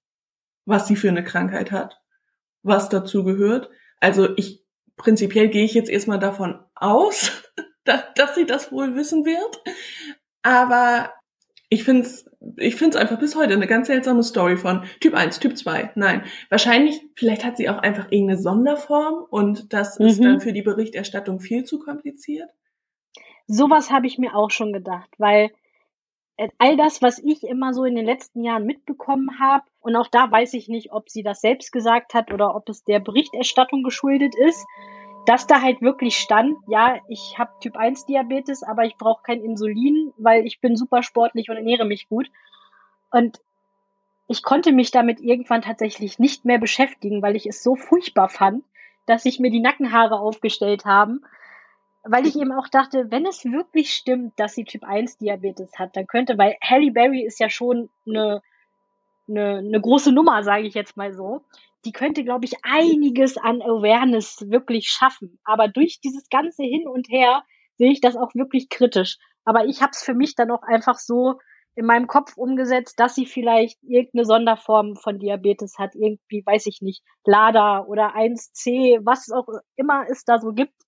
was 0.65 0.89
sie 0.89 0.97
für 0.97 1.11
eine 1.11 1.23
Krankheit 1.23 1.71
hat 1.71 2.01
was 2.67 2.89
dazu 2.89 3.25
gehört. 3.25 3.71
Also 4.01 4.29
ich 4.37 4.65
prinzipiell 4.97 5.49
gehe 5.49 5.65
ich 5.65 5.75
jetzt 5.75 5.91
erstmal 5.91 6.19
davon 6.19 6.61
aus, 6.75 7.43
dass, 7.85 8.03
dass 8.15 8.35
sie 8.35 8.47
das 8.47 8.73
wohl 8.73 8.95
wissen 8.95 9.25
wird. 9.25 9.63
Aber 10.43 11.13
ich 11.69 11.85
finde 11.85 12.03
es 12.03 12.27
ich 12.57 12.77
find's 12.77 12.97
einfach 12.97 13.19
bis 13.19 13.35
heute 13.35 13.55
eine 13.55 13.67
ganz 13.67 13.89
seltsame 13.89 14.23
Story 14.23 14.57
von 14.57 14.85
Typ 15.01 15.15
1, 15.15 15.41
Typ 15.41 15.57
2. 15.57 15.93
Nein, 15.95 16.23
wahrscheinlich, 16.49 17.01
vielleicht 17.15 17.45
hat 17.45 17.57
sie 17.57 17.69
auch 17.69 17.79
einfach 17.79 18.11
irgendeine 18.11 18.41
Sonderform 18.41 19.25
und 19.31 19.73
das 19.73 19.99
mhm. 19.99 20.07
ist 20.07 20.23
dann 20.23 20.41
für 20.41 20.53
die 20.53 20.63
Berichterstattung 20.63 21.41
viel 21.41 21.65
zu 21.65 21.79
kompliziert. 21.79 22.51
Sowas 23.47 23.91
habe 23.91 24.07
ich 24.07 24.19
mir 24.19 24.35
auch 24.35 24.51
schon 24.51 24.73
gedacht, 24.73 25.11
weil 25.19 25.51
all 26.59 26.77
das, 26.77 27.03
was 27.03 27.19
ich 27.19 27.45
immer 27.45 27.73
so 27.73 27.85
in 27.85 27.95
den 27.95 28.05
letzten 28.05 28.43
Jahren 28.43 28.67
mitbekommen 28.67 29.41
habe, 29.41 29.65
und 29.81 29.97
auch 29.97 30.09
da 30.09 30.31
weiß 30.31 30.55
ich 30.55 30.69
nicht, 30.69 30.93
ob 30.93 31.09
sie 31.09 31.23
das 31.23 31.41
selbst 31.41 31.73
gesagt 31.73 32.15
hat 32.15 32.33
oder 32.33 32.55
ob 32.55 32.69
es 32.69 32.85
der 32.85 33.01
Berichterstattung 33.01 33.83
geschuldet 33.83 34.35
ist, 34.35 34.67
dass 35.27 35.47
da 35.47 35.61
halt 35.61 35.83
wirklich 35.83 36.17
stand, 36.19 36.57
ja, 36.69 36.99
ich 37.09 37.37
habe 37.39 37.51
Typ 37.61 37.77
1 37.77 38.07
Diabetes, 38.07 38.63
aber 38.63 38.85
ich 38.85 38.97
brauche 38.97 39.23
kein 39.23 39.43
Insulin, 39.43 40.13
weil 40.19 40.47
ich 40.47 40.61
bin 40.61 40.77
super 40.77 41.03
sportlich 41.03 41.51
und 41.51 41.57
ernähre 41.57 41.85
mich 41.85 42.09
gut. 42.09 42.31
Und 43.11 43.41
ich 44.29 44.43
konnte 44.43 44.73
mich 44.73 44.91
damit 44.91 45.21
irgendwann 45.21 45.63
tatsächlich 45.63 46.19
nicht 46.19 46.45
mehr 46.45 46.59
beschäftigen, 46.59 47.23
weil 47.23 47.35
ich 47.35 47.47
es 47.47 47.63
so 47.63 47.75
furchtbar 47.75 48.29
fand, 48.29 48.65
dass 49.07 49.25
sich 49.25 49.41
mir 49.41 49.51
die 49.51 49.61
Nackenhaare 49.61 50.19
aufgestellt 50.19 50.85
haben 50.85 51.25
weil 52.09 52.27
ich 52.27 52.37
eben 52.37 52.53
auch 52.53 52.69
dachte, 52.69 53.11
wenn 53.11 53.27
es 53.27 53.45
wirklich 53.45 53.93
stimmt, 53.93 54.39
dass 54.39 54.55
sie 54.55 54.65
Typ 54.65 54.85
1 54.85 55.19
Diabetes 55.19 55.79
hat, 55.79 55.97
dann 55.97 56.07
könnte, 56.07 56.39
weil 56.39 56.57
Halle 56.63 56.93
Berry 56.93 57.25
ist 57.25 57.41
ja 57.41 57.51
schon 57.51 57.91
eine, 58.07 58.43
eine, 59.29 59.59
eine 59.59 59.81
große 59.81 60.13
Nummer, 60.13 60.43
sage 60.43 60.67
ich 60.67 60.75
jetzt 60.75 60.97
mal 60.97 61.13
so. 61.13 61.43
Die 61.85 61.93
könnte, 61.93 62.25
glaube 62.25 62.45
ich, 62.45 62.55
einiges 62.63 63.37
an 63.37 63.63
Awareness 63.63 64.51
wirklich 64.51 64.89
schaffen. 64.89 65.39
Aber 65.45 65.69
durch 65.69 66.01
dieses 66.01 66.29
ganze 66.29 66.63
Hin 66.63 66.89
und 66.89 67.09
Her 67.09 67.45
sehe 67.77 67.93
ich 67.93 68.01
das 68.01 68.17
auch 68.17 68.35
wirklich 68.35 68.69
kritisch. 68.69 69.19
Aber 69.45 69.67
ich 69.67 69.83
habe 69.83 69.93
es 69.93 70.03
für 70.03 70.15
mich 70.15 70.35
dann 70.35 70.51
auch 70.51 70.63
einfach 70.63 70.99
so 70.99 71.39
in 71.77 71.87
meinem 71.87 72.07
Kopf 72.07 72.37
umgesetzt, 72.37 72.99
dass 72.99 73.15
sie 73.15 73.27
vielleicht 73.27 73.79
irgendeine 73.83 74.25
Sonderform 74.25 74.97
von 74.97 75.19
Diabetes 75.19 75.79
hat, 75.79 75.95
irgendwie, 75.95 76.43
weiß 76.45 76.67
ich 76.67 76.81
nicht, 76.81 77.03
LADA 77.25 77.85
oder 77.85 78.17
1C, 78.17 79.01
was 79.05 79.31
auch 79.31 79.47
immer 79.77 80.07
es 80.09 80.25
da 80.25 80.39
so 80.39 80.53
gibt 80.53 80.86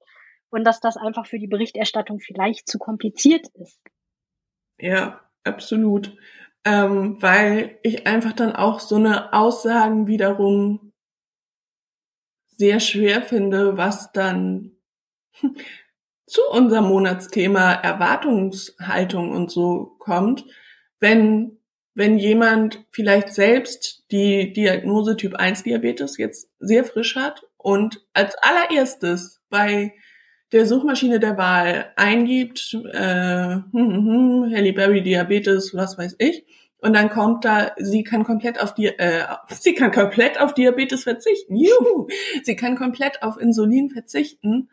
und 0.50 0.64
dass 0.64 0.80
das 0.80 0.96
einfach 0.96 1.26
für 1.26 1.38
die 1.38 1.46
Berichterstattung 1.46 2.20
vielleicht 2.20 2.68
zu 2.68 2.78
kompliziert 2.78 3.46
ist. 3.54 3.80
Ja, 4.78 5.20
absolut. 5.44 6.16
Ähm, 6.64 7.20
weil 7.20 7.78
ich 7.82 8.06
einfach 8.06 8.32
dann 8.32 8.54
auch 8.54 8.80
so 8.80 8.96
eine 8.96 9.32
Aussagen 9.32 10.06
wiederum 10.06 10.92
sehr 12.58 12.80
schwer 12.80 13.22
finde, 13.22 13.76
was 13.76 14.12
dann 14.12 14.72
zu 16.26 16.42
unserem 16.50 16.86
Monatsthema 16.86 17.72
Erwartungshaltung 17.72 19.30
und 19.30 19.50
so 19.50 19.96
kommt, 19.98 20.44
wenn, 20.98 21.58
wenn 21.94 22.18
jemand 22.18 22.84
vielleicht 22.90 23.28
selbst 23.28 24.04
die 24.10 24.52
Diagnose 24.52 25.16
Typ 25.16 25.36
1 25.36 25.62
Diabetes 25.62 26.18
jetzt 26.18 26.50
sehr 26.58 26.84
frisch 26.84 27.16
hat 27.16 27.44
und 27.56 28.04
als 28.12 28.34
allererstes 28.42 29.40
bei 29.48 29.94
der 30.52 30.66
Suchmaschine 30.66 31.20
der 31.20 31.36
Wahl 31.36 31.92
eingibt, 31.96 32.76
äh, 32.92 33.54
hm, 33.54 33.72
hm, 33.72 34.06
hm, 34.06 34.52
Halle 34.54 34.72
Berry 34.72 35.02
Diabetes, 35.02 35.74
was 35.74 35.98
weiß 35.98 36.16
ich, 36.18 36.44
und 36.80 36.94
dann 36.94 37.10
kommt 37.10 37.44
da, 37.44 37.72
sie 37.76 38.04
kann 38.04 38.24
komplett 38.24 38.60
auf 38.60 38.72
die, 38.72 38.86
äh, 38.86 39.24
sie 39.50 39.74
kann 39.74 39.90
komplett 39.90 40.40
auf 40.40 40.54
Diabetes 40.54 41.02
verzichten. 41.02 41.56
Juhu! 41.56 42.06
sie 42.44 42.56
kann 42.56 42.76
komplett 42.76 43.22
auf 43.22 43.36
Insulin 43.38 43.90
verzichten. 43.90 44.70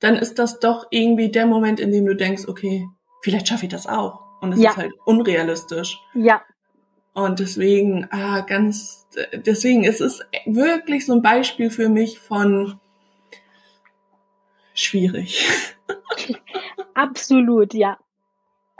Dann 0.00 0.16
ist 0.16 0.38
das 0.38 0.58
doch 0.58 0.86
irgendwie 0.90 1.30
der 1.30 1.46
Moment, 1.46 1.80
in 1.80 1.92
dem 1.92 2.06
du 2.06 2.16
denkst, 2.16 2.48
okay, 2.48 2.86
vielleicht 3.22 3.48
schaffe 3.48 3.66
ich 3.66 3.70
das 3.70 3.86
auch. 3.86 4.20
Und 4.40 4.52
es 4.52 4.60
ja. 4.60 4.70
ist 4.70 4.76
halt 4.76 4.92
unrealistisch. 5.04 5.98
Ja. 6.14 6.42
Und 7.12 7.38
deswegen, 7.38 8.08
ah, 8.10 8.40
ganz, 8.40 9.06
deswegen 9.34 9.84
ist 9.84 10.00
es 10.00 10.20
wirklich 10.46 11.06
so 11.06 11.12
ein 11.12 11.22
Beispiel 11.22 11.70
für 11.70 11.88
mich 11.88 12.18
von 12.18 12.80
schwierig. 14.74 15.48
Absolut, 16.94 17.74
ja. 17.74 17.98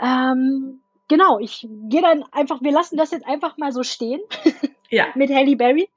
Ähm, 0.00 0.80
genau, 1.08 1.38
ich 1.38 1.66
gehe 1.88 2.02
dann 2.02 2.24
einfach, 2.32 2.60
wir 2.62 2.72
lassen 2.72 2.96
das 2.96 3.12
jetzt 3.12 3.26
einfach 3.26 3.56
mal 3.56 3.72
so 3.72 3.82
stehen. 3.82 4.20
Ja. 4.90 5.06
mit 5.16 5.30
Halle 5.30 5.56
Berry. 5.56 5.88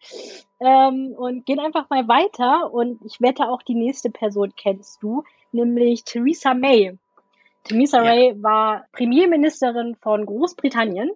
Ähm, 0.60 1.14
und 1.16 1.46
gehen 1.46 1.60
einfach 1.60 1.88
mal 1.90 2.08
weiter. 2.08 2.74
Und 2.74 3.00
ich 3.06 3.22
wette 3.22 3.48
auch 3.48 3.62
die 3.62 3.76
nächste 3.76 4.10
Person 4.10 4.54
kennst 4.56 5.04
du, 5.04 5.24
nämlich 5.52 6.04
Theresa 6.04 6.56
May. 6.56 6.98
Theresa 7.64 8.04
ja. 8.04 8.04
May 8.06 8.42
war 8.42 8.88
Premierministerin 8.94 9.96
von 10.02 10.26
Großbritannien. 10.26 11.12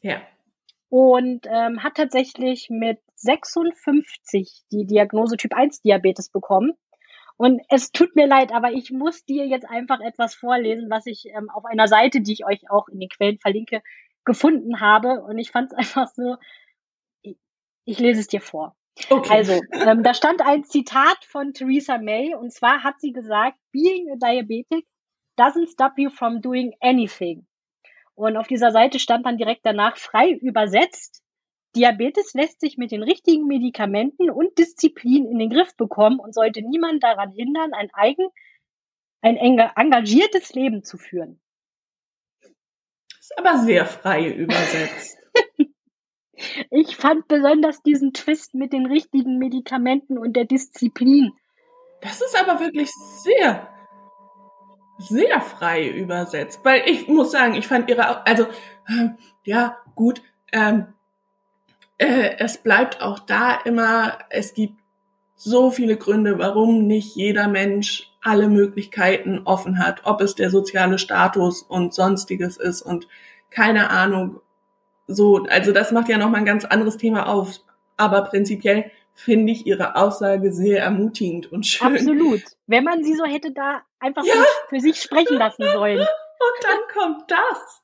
Ja. 0.00 0.22
Und 0.88 1.46
ähm, 1.50 1.82
hat 1.82 1.96
tatsächlich 1.96 2.70
mit 2.70 3.00
56 3.16 4.62
die 4.70 4.86
Diagnose 4.86 5.36
Typ 5.36 5.54
1 5.54 5.82
Diabetes 5.82 6.30
bekommen. 6.30 6.72
Und 7.36 7.60
es 7.68 7.92
tut 7.92 8.16
mir 8.16 8.26
leid, 8.26 8.52
aber 8.52 8.72
ich 8.72 8.90
muss 8.90 9.24
dir 9.24 9.46
jetzt 9.46 9.68
einfach 9.68 10.00
etwas 10.00 10.34
vorlesen, 10.34 10.88
was 10.88 11.06
ich 11.06 11.26
ähm, 11.26 11.50
auf 11.50 11.64
einer 11.66 11.86
Seite, 11.86 12.20
die 12.22 12.32
ich 12.32 12.46
euch 12.46 12.70
auch 12.70 12.88
in 12.88 12.98
den 12.98 13.10
Quellen 13.10 13.38
verlinke, 13.38 13.82
gefunden 14.24 14.80
habe. 14.80 15.22
Und 15.22 15.38
ich 15.38 15.50
fand 15.50 15.72
es 15.72 15.78
einfach 15.78 16.08
so, 16.08 16.36
ich, 17.22 17.36
ich, 17.84 17.98
lese 17.98 18.20
es 18.20 18.28
dir 18.28 18.40
vor. 18.40 18.74
Okay. 19.10 19.30
Also, 19.30 19.60
ähm, 19.72 20.02
da 20.02 20.14
stand 20.14 20.40
ein 20.40 20.64
Zitat 20.64 21.24
von 21.24 21.52
Theresa 21.52 21.98
May 21.98 22.34
und 22.34 22.52
zwar 22.52 22.82
hat 22.82 22.98
sie 23.00 23.12
gesagt, 23.12 23.58
Being 23.70 24.10
a 24.10 24.16
diabetic 24.16 24.86
doesn't 25.38 25.70
stop 25.70 25.92
you 25.98 26.08
from 26.08 26.40
doing 26.40 26.74
anything. 26.80 27.46
Und 28.14 28.38
auf 28.38 28.46
dieser 28.46 28.72
Seite 28.72 28.98
stand 28.98 29.26
dann 29.26 29.36
direkt 29.36 29.66
danach 29.66 29.98
frei 29.98 30.30
übersetzt, 30.30 31.22
Diabetes 31.74 32.32
lässt 32.34 32.60
sich 32.60 32.78
mit 32.78 32.90
den 32.90 33.02
richtigen 33.02 33.46
Medikamenten 33.46 34.30
und 34.30 34.56
Disziplin 34.58 35.26
in 35.26 35.38
den 35.38 35.50
Griff 35.50 35.76
bekommen 35.76 36.20
und 36.20 36.34
sollte 36.34 36.62
niemand 36.62 37.02
daran 37.02 37.32
hindern, 37.32 37.74
ein 37.74 37.90
eigen, 37.92 38.28
ein 39.20 39.36
engagiertes 39.36 40.54
Leben 40.54 40.84
zu 40.84 40.96
führen. 40.96 41.40
Ist 43.18 43.38
aber 43.38 43.58
sehr 43.58 43.84
frei 43.84 44.28
übersetzt. 44.30 45.18
ich 46.70 46.96
fand 46.96 47.28
besonders 47.28 47.82
diesen 47.82 48.12
Twist 48.12 48.54
mit 48.54 48.72
den 48.72 48.86
richtigen 48.86 49.38
Medikamenten 49.38 50.18
und 50.18 50.34
der 50.34 50.44
Disziplin. 50.44 51.32
Das 52.00 52.20
ist 52.20 52.38
aber 52.38 52.60
wirklich 52.60 52.90
sehr, 53.22 53.68
sehr 54.98 55.40
frei 55.40 55.88
übersetzt. 55.88 56.60
Weil 56.64 56.82
ich 56.86 57.08
muss 57.08 57.32
sagen, 57.32 57.54
ich 57.54 57.66
fand 57.66 57.88
ihre, 57.88 58.26
also, 58.26 58.44
äh, 58.88 59.10
ja, 59.44 59.78
gut, 59.94 60.22
ähm, 60.52 60.86
äh, 61.98 62.36
es 62.38 62.58
bleibt 62.58 63.00
auch 63.00 63.18
da 63.18 63.54
immer, 63.64 64.18
es 64.30 64.54
gibt 64.54 64.74
so 65.34 65.70
viele 65.70 65.96
Gründe, 65.96 66.38
warum 66.38 66.86
nicht 66.86 67.14
jeder 67.14 67.46
Mensch 67.48 68.10
alle 68.22 68.48
Möglichkeiten 68.48 69.42
offen 69.44 69.78
hat, 69.78 70.00
ob 70.04 70.20
es 70.20 70.34
der 70.34 70.50
soziale 70.50 70.98
Status 70.98 71.62
und 71.62 71.94
sonstiges 71.94 72.56
ist 72.56 72.82
und 72.82 73.06
keine 73.50 73.90
Ahnung. 73.90 74.40
So, 75.06 75.44
also 75.48 75.72
das 75.72 75.92
macht 75.92 76.08
ja 76.08 76.18
noch 76.18 76.30
mal 76.30 76.38
ein 76.38 76.44
ganz 76.44 76.64
anderes 76.64 76.96
Thema 76.96 77.28
auf. 77.28 77.60
Aber 77.96 78.22
prinzipiell 78.22 78.90
finde 79.14 79.52
ich 79.52 79.66
ihre 79.66 79.96
Aussage 79.96 80.52
sehr 80.52 80.82
ermutigend 80.82 81.50
und 81.52 81.66
schön. 81.66 81.94
Absolut. 81.94 82.42
Wenn 82.66 82.84
man 82.84 83.04
sie 83.04 83.14
so 83.14 83.24
hätte 83.24 83.52
da 83.52 83.82
einfach 84.00 84.24
ja. 84.24 84.34
für 84.68 84.80
sich 84.80 85.00
sprechen 85.00 85.38
lassen 85.38 85.64
sollen. 85.72 85.98
Und 86.38 86.64
dann 86.64 86.78
kommt 86.92 87.30
das. 87.30 87.82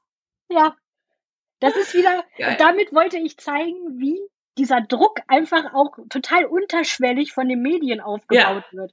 Ja. 0.50 0.76
Das 1.62 1.76
ist 1.76 1.95
wieder, 1.95 2.25
Geil. 2.38 2.57
damit 2.59 2.92
wollte 2.92 3.19
ich 3.19 3.38
zeigen, 3.38 4.00
wie 4.00 4.21
dieser 4.59 4.81
Druck 4.81 5.21
einfach 5.28 5.73
auch 5.73 5.97
total 6.11 6.45
unterschwellig 6.45 7.33
von 7.33 7.49
den 7.49 7.62
Medien 7.62 8.00
aufgebaut 8.00 8.64
ja. 8.71 8.78
wird. 8.78 8.92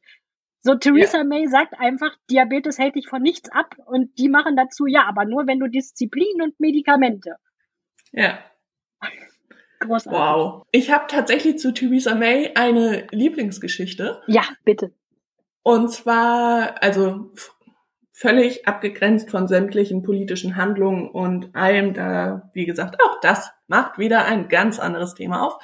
So, 0.61 0.75
Theresa 0.75 1.19
ja. 1.19 1.23
May 1.23 1.47
sagt 1.47 1.73
einfach, 1.79 2.15
Diabetes 2.29 2.77
hält 2.77 2.95
dich 2.95 3.07
von 3.07 3.21
nichts 3.21 3.49
ab 3.51 3.75
und 3.85 4.17
die 4.17 4.29
machen 4.29 4.55
dazu, 4.55 4.85
ja, 4.85 5.05
aber 5.07 5.25
nur 5.25 5.47
wenn 5.47 5.59
du 5.59 5.67
Disziplin 5.67 6.41
und 6.41 6.59
Medikamente. 6.59 7.35
Ja. 8.11 8.39
Großartig. 9.79 10.19
Wow. 10.19 10.67
Ich 10.71 10.91
habe 10.91 11.05
tatsächlich 11.07 11.57
zu 11.57 11.73
Theresa 11.73 12.13
May 12.13 12.51
eine 12.55 13.07
Lieblingsgeschichte. 13.11 14.21
Ja, 14.27 14.43
bitte. 14.63 14.93
Und 15.63 15.89
zwar, 15.91 16.81
also 16.83 17.31
völlig 18.19 18.67
abgegrenzt 18.67 19.31
von 19.31 19.47
sämtlichen 19.47 20.03
politischen 20.03 20.57
Handlungen 20.57 21.09
und 21.09 21.55
allem 21.55 21.93
da, 21.93 22.49
wie 22.53 22.65
gesagt, 22.65 22.97
auch 23.01 23.21
das 23.21 23.51
macht 23.67 23.97
wieder 23.97 24.25
ein 24.25 24.49
ganz 24.49 24.77
anderes 24.77 25.15
Thema 25.15 25.41
auf. 25.47 25.57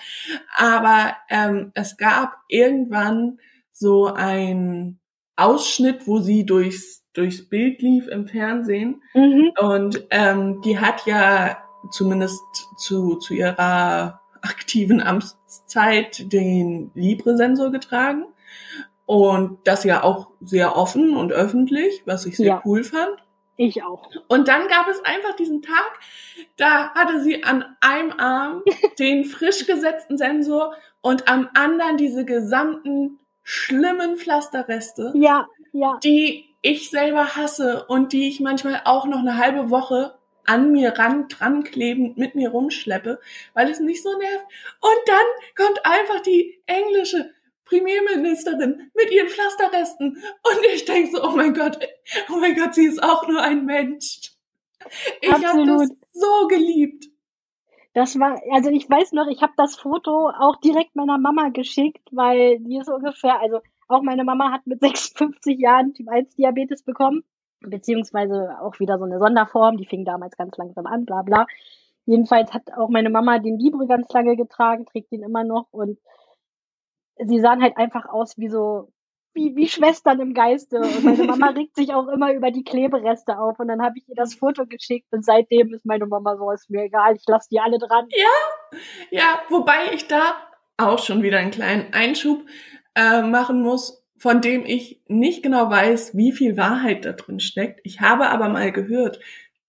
Aber 0.56 1.14
ähm, 1.30 1.72
es 1.74 1.98
gab 1.98 2.38
irgendwann 2.48 3.40
so 3.74 4.06
ein 4.06 5.00
Ausschnitt, 5.36 6.08
wo 6.08 6.20
sie 6.20 6.46
durchs, 6.46 7.04
durchs 7.12 7.50
Bild 7.50 7.82
lief 7.82 8.08
im 8.08 8.26
Fernsehen. 8.26 9.02
Mhm. 9.14 9.52
Und 9.60 10.08
ähm, 10.12 10.62
die 10.62 10.80
hat 10.80 11.06
ja 11.06 11.58
zumindest 11.92 12.42
zu, 12.78 13.16
zu 13.16 13.34
ihrer 13.34 14.22
aktiven 14.42 15.02
Amtszeit 15.02 16.32
den 16.32 16.90
Libre-Sensor 16.94 17.70
getragen. 17.70 18.28
Und 19.06 19.60
das 19.66 19.84
ja 19.84 20.04
auch 20.04 20.32
sehr 20.42 20.76
offen 20.76 21.16
und 21.16 21.32
öffentlich, 21.32 22.02
was 22.06 22.26
ich 22.26 22.38
sehr 22.38 22.48
ja. 22.48 22.62
cool 22.66 22.84
fand. 22.84 23.18
Ich 23.58 23.84
auch. 23.84 24.10
Und 24.28 24.48
dann 24.48 24.68
gab 24.68 24.88
es 24.90 25.04
einfach 25.06 25.36
diesen 25.36 25.62
Tag, 25.62 26.00
da 26.58 26.94
hatte 26.94 27.22
sie 27.22 27.44
an 27.44 27.64
einem 27.80 28.12
Arm 28.18 28.64
den 29.00 29.24
frisch 29.26 29.66
gesetzten 29.66 30.18
Sensor 30.18 30.76
und 31.02 31.28
am 31.28 31.50
anderen 31.54 31.98
diese 31.98 32.26
gesamten 32.26 33.20
schlimmen 33.44 34.18
Pflasterreste. 34.18 35.14
Ja, 35.16 35.48
ja. 35.72 36.00
Die 36.04 36.46
ich 36.62 36.90
selber 36.90 37.36
hasse 37.36 37.86
und 37.88 38.12
die 38.12 38.28
ich 38.28 38.40
manchmal 38.40 38.82
auch 38.86 39.06
noch 39.06 39.20
eine 39.20 39.38
halbe 39.38 39.70
Woche 39.70 40.16
an 40.46 40.72
mir 40.72 40.98
ran, 40.98 41.28
dran 41.28 41.64
klebend 41.64 42.18
mit 42.18 42.36
mir 42.36 42.50
rumschleppe, 42.50 43.20
weil 43.54 43.70
es 43.70 43.80
nicht 43.80 44.04
so 44.04 44.18
nervt. 44.18 44.46
Und 44.82 45.00
dann 45.06 45.66
kommt 45.66 45.86
einfach 45.86 46.22
die 46.22 46.60
englische 46.66 47.32
Premierministerin 47.66 48.92
mit 48.94 49.12
ihren 49.12 49.28
Pflasterresten. 49.28 50.18
Und 50.44 50.66
ich 50.74 50.86
denke 50.86 51.12
so, 51.12 51.24
oh 51.24 51.36
mein 51.36 51.54
Gott, 51.54 51.80
oh 52.32 52.38
mein 52.38 52.56
Gott, 52.56 52.76
sie 52.76 52.86
ist 52.86 53.02
auch 53.04 53.28
nur 53.28 53.42
ein 53.42 53.66
Mensch. 53.66 54.32
Ich 55.22 55.32
habe 55.32 55.66
das 55.66 55.90
so 56.14 56.48
geliebt. 56.48 57.06
Das 57.94 58.20
war, 58.20 58.42
also 58.52 58.70
ich 58.70 58.90
weiß 58.90 59.14
noch, 59.14 59.28
ich 59.28 59.42
habe 59.42 59.54
das 59.56 59.78
Foto 59.78 60.30
auch 60.30 60.58
direkt 60.58 60.96
meiner 60.96 61.18
Mama 61.18 61.50
geschickt, 61.50 62.08
weil 62.12 62.60
die 62.60 62.78
ist 62.78 62.90
ungefähr, 62.90 63.40
also 63.40 63.62
Auch 63.88 64.02
meine 64.02 64.24
Mama 64.24 64.52
hat 64.52 64.68
mit 64.68 64.80
56 64.82 65.58
Jahren 65.60 65.94
Typ 65.94 66.10
1 66.10 66.36
Diabetes 66.36 66.84
bekommen, 66.84 67.24
beziehungsweise 67.62 68.58
auch 68.62 68.80
wieder 68.80 68.98
so 68.98 69.06
eine 69.06 69.20
Sonderform, 69.20 69.78
die 69.78 69.86
fing 69.86 70.06
damals 70.06 70.36
ganz 70.38 70.58
langsam 70.58 70.86
an, 70.86 71.06
bla 71.06 71.22
bla. 71.22 71.48
Jedenfalls 72.06 72.54
hat 72.54 72.72
auch 72.78 72.90
meine 72.90 73.10
Mama 73.10 73.40
den 73.40 73.58
Libre 73.58 73.88
ganz 73.88 74.12
lange 74.12 74.36
getragen, 74.36 74.86
trägt 74.86 75.12
ihn 75.12 75.24
immer 75.24 75.44
noch 75.44 75.68
und 75.72 75.98
sie 77.18 77.40
sahen 77.40 77.62
halt 77.62 77.78
einfach 77.78 78.06
aus 78.08 78.38
wie 78.38 78.50
so, 78.50 78.92
wie, 79.34 79.56
wie 79.56 79.68
Schwestern 79.68 80.20
im 80.20 80.34
Geiste. 80.34 80.80
Und 80.80 81.04
meine 81.04 81.24
Mama 81.26 81.50
regt 81.50 81.76
sich 81.76 81.94
auch 81.94 82.08
immer 82.08 82.34
über 82.34 82.52
die 82.52 82.64
Klebereste 82.64 83.38
auf. 83.38 83.60
Und 83.60 83.68
dann 83.68 83.82
habe 83.82 83.98
ich 83.98 84.08
ihr 84.08 84.16
das 84.16 84.36
Foto 84.36 84.66
geschickt 84.66 85.08
und 85.12 85.24
seitdem 85.24 85.74
ist 85.74 85.86
meine 85.86 86.06
Mama 86.06 86.38
so, 86.38 86.52
ist 86.52 86.70
mir 86.70 86.84
egal, 86.84 87.16
ich 87.16 87.24
lasse 87.28 87.50
die 87.52 87.60
alle 87.60 87.78
dran. 87.78 88.08
Ja, 88.10 88.80
ja, 89.12 89.42
wobei 89.50 89.94
ich 89.94 90.08
da 90.08 90.36
auch 90.78 91.00
schon 91.00 91.22
wieder 91.24 91.40
einen 91.40 91.52
kleinen 91.52 91.94
Einschub 91.94 92.42
äh, 92.96 93.22
machen 93.22 93.62
muss, 93.62 94.04
von 94.18 94.42
dem 94.42 94.66
ich 94.66 95.02
nicht 95.08 95.44
genau 95.44 95.70
weiß, 95.70 96.16
wie 96.16 96.32
viel 96.32 96.58
Wahrheit 96.58 97.06
da 97.06 97.14
drin 97.14 97.40
steckt. 97.40 97.82
Ich 97.84 98.02
habe 98.02 98.30
aber 98.30 98.50
mal 98.50 98.72
gehört, 98.72 99.20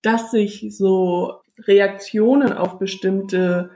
dass 0.03 0.31
sich 0.31 0.67
so 0.71 1.41
Reaktionen 1.59 2.53
auf 2.53 2.79
bestimmte 2.79 3.71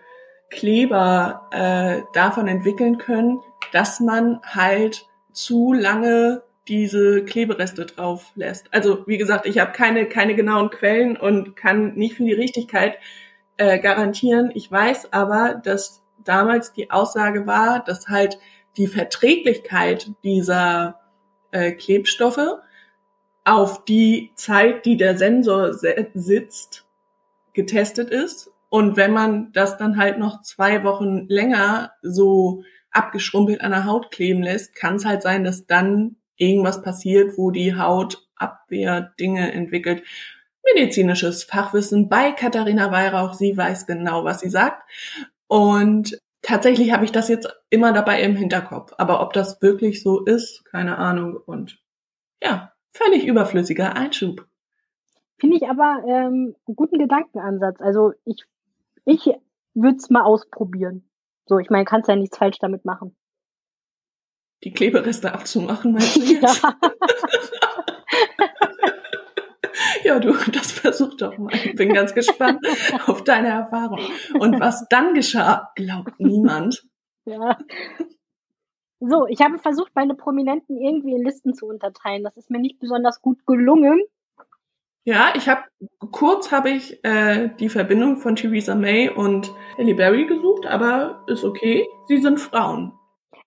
Kleber 0.50 1.48
äh, 1.52 2.02
davon 2.12 2.48
entwickeln 2.48 2.98
können, 2.98 3.40
dass 3.72 4.00
man 4.00 4.40
halt 4.42 5.06
zu 5.32 5.72
lange 5.72 6.42
diese 6.68 7.24
Klebereste 7.24 7.86
drauf 7.86 8.32
lässt. 8.34 8.72
Also 8.72 9.06
wie 9.06 9.18
gesagt, 9.18 9.46
ich 9.46 9.58
habe 9.58 9.72
keine 9.72 10.06
keine 10.06 10.34
genauen 10.34 10.70
Quellen 10.70 11.16
und 11.16 11.56
kann 11.56 11.94
nicht 11.94 12.14
für 12.14 12.24
die 12.24 12.32
Richtigkeit 12.32 12.98
äh, 13.56 13.78
garantieren. 13.78 14.50
Ich 14.54 14.70
weiß 14.70 15.12
aber, 15.12 15.60
dass 15.62 16.02
damals 16.24 16.72
die 16.72 16.90
Aussage 16.90 17.46
war, 17.46 17.82
dass 17.84 18.08
halt 18.08 18.38
die 18.76 18.86
Verträglichkeit 18.86 20.10
dieser 20.22 21.00
äh, 21.50 21.72
Klebstoffe 21.72 22.58
auf 23.44 23.84
die 23.84 24.30
Zeit, 24.36 24.84
die 24.86 24.96
der 24.96 25.16
Sensor 25.16 25.74
sitzt, 25.74 26.86
getestet 27.52 28.10
ist. 28.10 28.52
Und 28.68 28.96
wenn 28.96 29.12
man 29.12 29.50
das 29.52 29.76
dann 29.76 29.96
halt 29.96 30.18
noch 30.18 30.42
zwei 30.42 30.84
Wochen 30.84 31.26
länger 31.28 31.92
so 32.02 32.62
abgeschrumpelt 32.90 33.60
an 33.60 33.70
der 33.70 33.84
Haut 33.84 34.10
kleben 34.10 34.42
lässt, 34.42 34.74
kann 34.74 34.96
es 34.96 35.04
halt 35.04 35.22
sein, 35.22 35.44
dass 35.44 35.66
dann 35.66 36.16
irgendwas 36.36 36.82
passiert, 36.82 37.36
wo 37.36 37.50
die 37.50 37.76
Haut 37.76 38.26
Abwehrdinge 38.36 39.52
entwickelt. 39.52 40.02
Medizinisches 40.64 41.44
Fachwissen 41.44 42.08
bei 42.08 42.32
Katharina 42.32 42.90
Weihrauch. 42.90 43.34
Sie 43.34 43.56
weiß 43.56 43.86
genau, 43.86 44.24
was 44.24 44.40
sie 44.40 44.50
sagt. 44.50 44.82
Und 45.46 46.18
tatsächlich 46.42 46.92
habe 46.92 47.04
ich 47.04 47.12
das 47.12 47.28
jetzt 47.28 47.48
immer 47.70 47.92
dabei 47.92 48.22
im 48.22 48.36
Hinterkopf. 48.36 48.92
Aber 48.98 49.20
ob 49.22 49.32
das 49.32 49.60
wirklich 49.62 50.02
so 50.02 50.24
ist, 50.24 50.64
keine 50.64 50.98
Ahnung. 50.98 51.36
Und 51.36 51.78
ja, 52.42 52.72
völlig 52.92 53.26
überflüssiger 53.26 53.96
Einschub. 53.96 54.46
Finde 55.38 55.56
ich 55.56 55.68
aber 55.68 56.02
ähm, 56.06 56.54
einen 56.66 56.76
guten 56.76 56.98
Gedankenansatz. 56.98 57.80
Also 57.80 58.12
ich, 58.24 58.44
ich 59.06 59.30
würde 59.74 59.96
es 59.96 60.10
mal 60.10 60.22
ausprobieren. 60.22 61.09
So, 61.50 61.58
ich 61.58 61.68
meine, 61.68 61.84
kannst 61.84 62.08
ja 62.08 62.14
nichts 62.14 62.38
falsch 62.38 62.58
damit 62.60 62.84
machen. 62.84 63.16
Die 64.62 64.70
Klebereste 64.72 65.34
abzumachen, 65.34 65.94
meinst 65.94 66.14
du 66.14 66.20
jetzt? 66.32 66.62
Ja. 66.62 66.78
ja, 70.04 70.18
du, 70.20 70.32
das 70.52 70.70
versuch 70.70 71.16
doch 71.16 71.36
mal. 71.38 71.52
Ich 71.52 71.74
bin 71.74 71.92
ganz 71.92 72.14
gespannt 72.14 72.64
auf 73.08 73.24
deine 73.24 73.48
Erfahrung. 73.48 73.98
Und 74.38 74.60
was 74.60 74.86
dann 74.90 75.12
geschah, 75.12 75.72
glaubt 75.74 76.20
niemand. 76.20 76.86
Ja. 77.24 77.58
So, 79.00 79.26
ich 79.26 79.40
habe 79.40 79.58
versucht, 79.58 79.90
meine 79.96 80.14
Prominenten 80.14 80.80
irgendwie 80.80 81.16
in 81.16 81.24
Listen 81.24 81.52
zu 81.52 81.66
unterteilen. 81.66 82.22
Das 82.22 82.36
ist 82.36 82.52
mir 82.52 82.60
nicht 82.60 82.78
besonders 82.78 83.22
gut 83.22 83.44
gelungen. 83.44 84.00
Ja, 85.04 85.32
ich 85.34 85.48
habe 85.48 85.62
kurz 86.10 86.52
habe 86.52 86.70
ich 86.70 87.02
äh, 87.04 87.48
die 87.58 87.68
Verbindung 87.68 88.18
von 88.18 88.36
Theresa 88.36 88.74
May 88.74 89.08
und 89.08 89.50
Halle 89.78 89.94
Berry 89.94 90.26
gesucht, 90.26 90.66
aber 90.66 91.24
ist 91.26 91.44
okay. 91.44 91.86
Sie 92.06 92.18
sind 92.18 92.38
Frauen. 92.38 92.92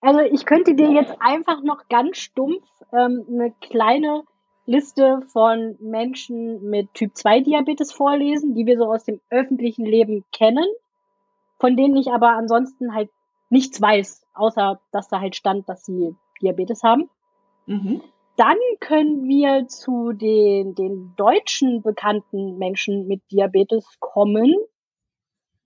Also 0.00 0.20
ich 0.20 0.44
könnte 0.46 0.74
dir 0.74 0.90
jetzt 0.90 1.16
einfach 1.20 1.62
noch 1.62 1.88
ganz 1.88 2.18
stumpf 2.18 2.64
ähm, 2.92 3.24
eine 3.28 3.52
kleine 3.60 4.24
Liste 4.66 5.22
von 5.28 5.76
Menschen 5.80 6.68
mit 6.68 6.92
Typ 6.94 7.16
2 7.16 7.40
Diabetes 7.40 7.92
vorlesen, 7.92 8.54
die 8.54 8.66
wir 8.66 8.76
so 8.76 8.92
aus 8.92 9.04
dem 9.04 9.20
öffentlichen 9.30 9.84
Leben 9.84 10.24
kennen, 10.32 10.66
von 11.58 11.76
denen 11.76 11.96
ich 11.96 12.10
aber 12.10 12.30
ansonsten 12.30 12.94
halt 12.94 13.10
nichts 13.48 13.80
weiß, 13.80 14.26
außer 14.34 14.80
dass 14.90 15.08
da 15.08 15.20
halt 15.20 15.36
stand, 15.36 15.68
dass 15.68 15.84
sie 15.84 16.16
Diabetes 16.42 16.82
haben. 16.82 17.08
Mhm. 17.66 18.02
Dann 18.36 18.56
können 18.80 19.28
wir 19.28 19.68
zu 19.68 20.12
den, 20.12 20.74
den 20.74 21.14
deutschen 21.16 21.82
bekannten 21.82 22.58
Menschen 22.58 23.06
mit 23.06 23.22
Diabetes 23.30 23.98
kommen. 24.00 24.54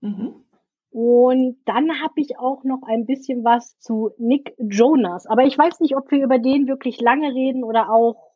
Mhm. 0.01 0.45
Und 0.91 1.57
dann 1.65 2.01
habe 2.01 2.13
ich 2.17 2.37
auch 2.37 2.63
noch 2.63 2.81
ein 2.83 3.05
bisschen 3.05 3.43
was 3.43 3.77
zu 3.79 4.11
Nick 4.17 4.55
Jonas. 4.57 5.27
Aber 5.27 5.43
ich 5.43 5.57
weiß 5.57 5.79
nicht, 5.79 5.95
ob 5.95 6.09
wir 6.11 6.23
über 6.23 6.39
den 6.39 6.67
wirklich 6.67 6.99
lange 6.99 7.33
reden 7.33 7.63
oder 7.63 7.91
auch 7.91 8.33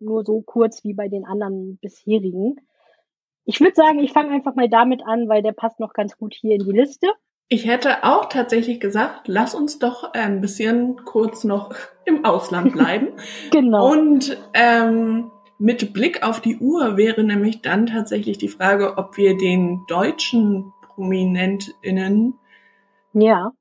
nur 0.00 0.24
so 0.24 0.42
kurz 0.42 0.84
wie 0.84 0.94
bei 0.94 1.08
den 1.08 1.24
anderen 1.24 1.78
bisherigen. 1.78 2.56
Ich 3.44 3.60
würde 3.60 3.74
sagen, 3.74 3.98
ich 3.98 4.12
fange 4.12 4.30
einfach 4.30 4.54
mal 4.54 4.68
damit 4.68 5.02
an, 5.04 5.28
weil 5.28 5.42
der 5.42 5.52
passt 5.52 5.78
noch 5.80 5.92
ganz 5.92 6.16
gut 6.16 6.34
hier 6.34 6.54
in 6.54 6.64
die 6.64 6.72
Liste. 6.72 7.08
Ich 7.48 7.66
hätte 7.66 8.04
auch 8.04 8.28
tatsächlich 8.28 8.80
gesagt, 8.80 9.28
lass 9.28 9.54
uns 9.54 9.78
doch 9.78 10.12
ein 10.12 10.40
bisschen 10.40 11.04
kurz 11.04 11.44
noch 11.44 11.74
im 12.04 12.24
Ausland 12.24 12.72
bleiben. 12.74 13.08
genau. 13.50 13.90
Und 13.90 14.36
ähm, 14.54 15.30
mit 15.58 15.92
Blick 15.92 16.22
auf 16.22 16.40
die 16.40 16.58
Uhr 16.58 16.96
wäre 16.96 17.22
nämlich 17.22 17.62
dann 17.62 17.86
tatsächlich 17.86 18.38
die 18.38 18.48
Frage, 18.48 18.98
ob 18.98 19.16
wir 19.16 19.36
den 19.36 19.84
deutschen 19.86 20.72
ProminentInnen 20.82 22.34
ja. 23.12 23.52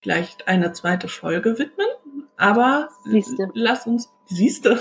vielleicht 0.00 0.48
eine 0.48 0.72
zweite 0.72 1.08
Folge 1.08 1.58
widmen. 1.58 1.88
Aber 2.36 2.88
Siehste. 3.04 3.50
lass 3.54 3.86
uns, 3.86 4.12
siehste. 4.30 4.78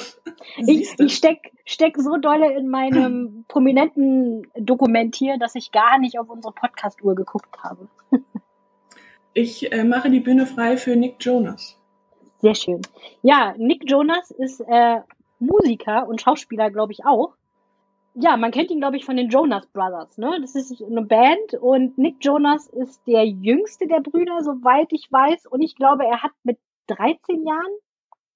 Ich, 0.57 0.93
ich 0.97 1.15
steck, 1.15 1.51
steck 1.65 1.97
so 1.97 2.17
dolle 2.17 2.53
in 2.53 2.69
meinem 2.69 3.45
prominenten 3.47 4.47
Dokument 4.55 5.15
hier, 5.15 5.37
dass 5.37 5.55
ich 5.55 5.71
gar 5.71 5.99
nicht 5.99 6.19
auf 6.19 6.29
unsere 6.29 6.53
Podcast-Uhr 6.53 7.15
geguckt 7.15 7.57
habe. 7.63 7.87
ich 9.33 9.71
äh, 9.71 9.83
mache 9.83 10.09
die 10.09 10.19
Bühne 10.19 10.45
frei 10.45 10.77
für 10.77 10.95
Nick 10.95 11.15
Jonas. 11.19 11.77
Sehr 12.41 12.55
schön. 12.55 12.81
Ja, 13.21 13.53
Nick 13.57 13.89
Jonas 13.89 14.31
ist 14.31 14.61
äh, 14.61 15.01
Musiker 15.39 16.07
und 16.07 16.21
Schauspieler, 16.21 16.71
glaube 16.71 16.93
ich, 16.93 17.05
auch. 17.05 17.33
Ja, 18.15 18.37
man 18.37 18.51
kennt 18.51 18.71
ihn, 18.71 18.79
glaube 18.79 18.97
ich, 18.97 19.05
von 19.05 19.17
den 19.17 19.29
Jonas 19.29 19.65
Brothers. 19.67 20.17
Ne? 20.17 20.37
Das 20.41 20.55
ist 20.55 20.81
eine 20.81 21.03
Band 21.03 21.53
und 21.59 21.97
Nick 21.97 22.17
Jonas 22.21 22.67
ist 22.67 23.01
der 23.07 23.25
jüngste 23.25 23.87
der 23.87 24.01
Brüder, 24.01 24.41
soweit 24.41 24.91
ich 24.91 25.11
weiß. 25.11 25.45
Und 25.45 25.61
ich 25.61 25.75
glaube, 25.75 26.05
er 26.05 26.23
hat 26.23 26.31
mit 26.43 26.57
13 26.87 27.45
Jahren, 27.45 27.71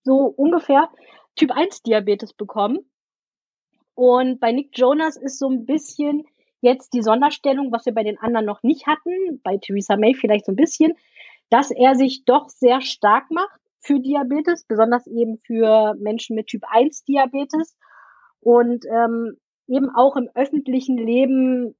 so 0.03 0.25
ungefähr, 0.25 0.89
Typ 1.35 1.51
1 1.51 1.81
Diabetes 1.83 2.33
bekommen. 2.33 2.79
Und 3.95 4.39
bei 4.39 4.51
Nick 4.51 4.77
Jonas 4.77 5.17
ist 5.17 5.39
so 5.39 5.49
ein 5.49 5.65
bisschen 5.65 6.25
jetzt 6.61 6.93
die 6.93 7.01
Sonderstellung, 7.01 7.71
was 7.71 7.85
wir 7.85 7.93
bei 7.93 8.03
den 8.03 8.17
anderen 8.19 8.45
noch 8.45 8.63
nicht 8.63 8.87
hatten, 8.87 9.41
bei 9.43 9.57
Theresa 9.57 9.97
May 9.97 10.13
vielleicht 10.13 10.45
so 10.45 10.51
ein 10.51 10.57
bisschen, 10.57 10.93
dass 11.49 11.71
er 11.71 11.95
sich 11.95 12.25
doch 12.25 12.49
sehr 12.49 12.81
stark 12.81 13.29
macht 13.29 13.59
für 13.79 13.99
Diabetes, 13.99 14.63
besonders 14.63 15.05
eben 15.07 15.37
für 15.39 15.93
Menschen 15.99 16.35
mit 16.35 16.47
Typ 16.47 16.63
1 16.67 17.03
Diabetes 17.03 17.77
und 18.39 18.85
ähm, 18.85 19.37
eben 19.67 19.89
auch 19.93 20.15
im 20.15 20.29
öffentlichen 20.33 20.97
Leben 20.97 21.75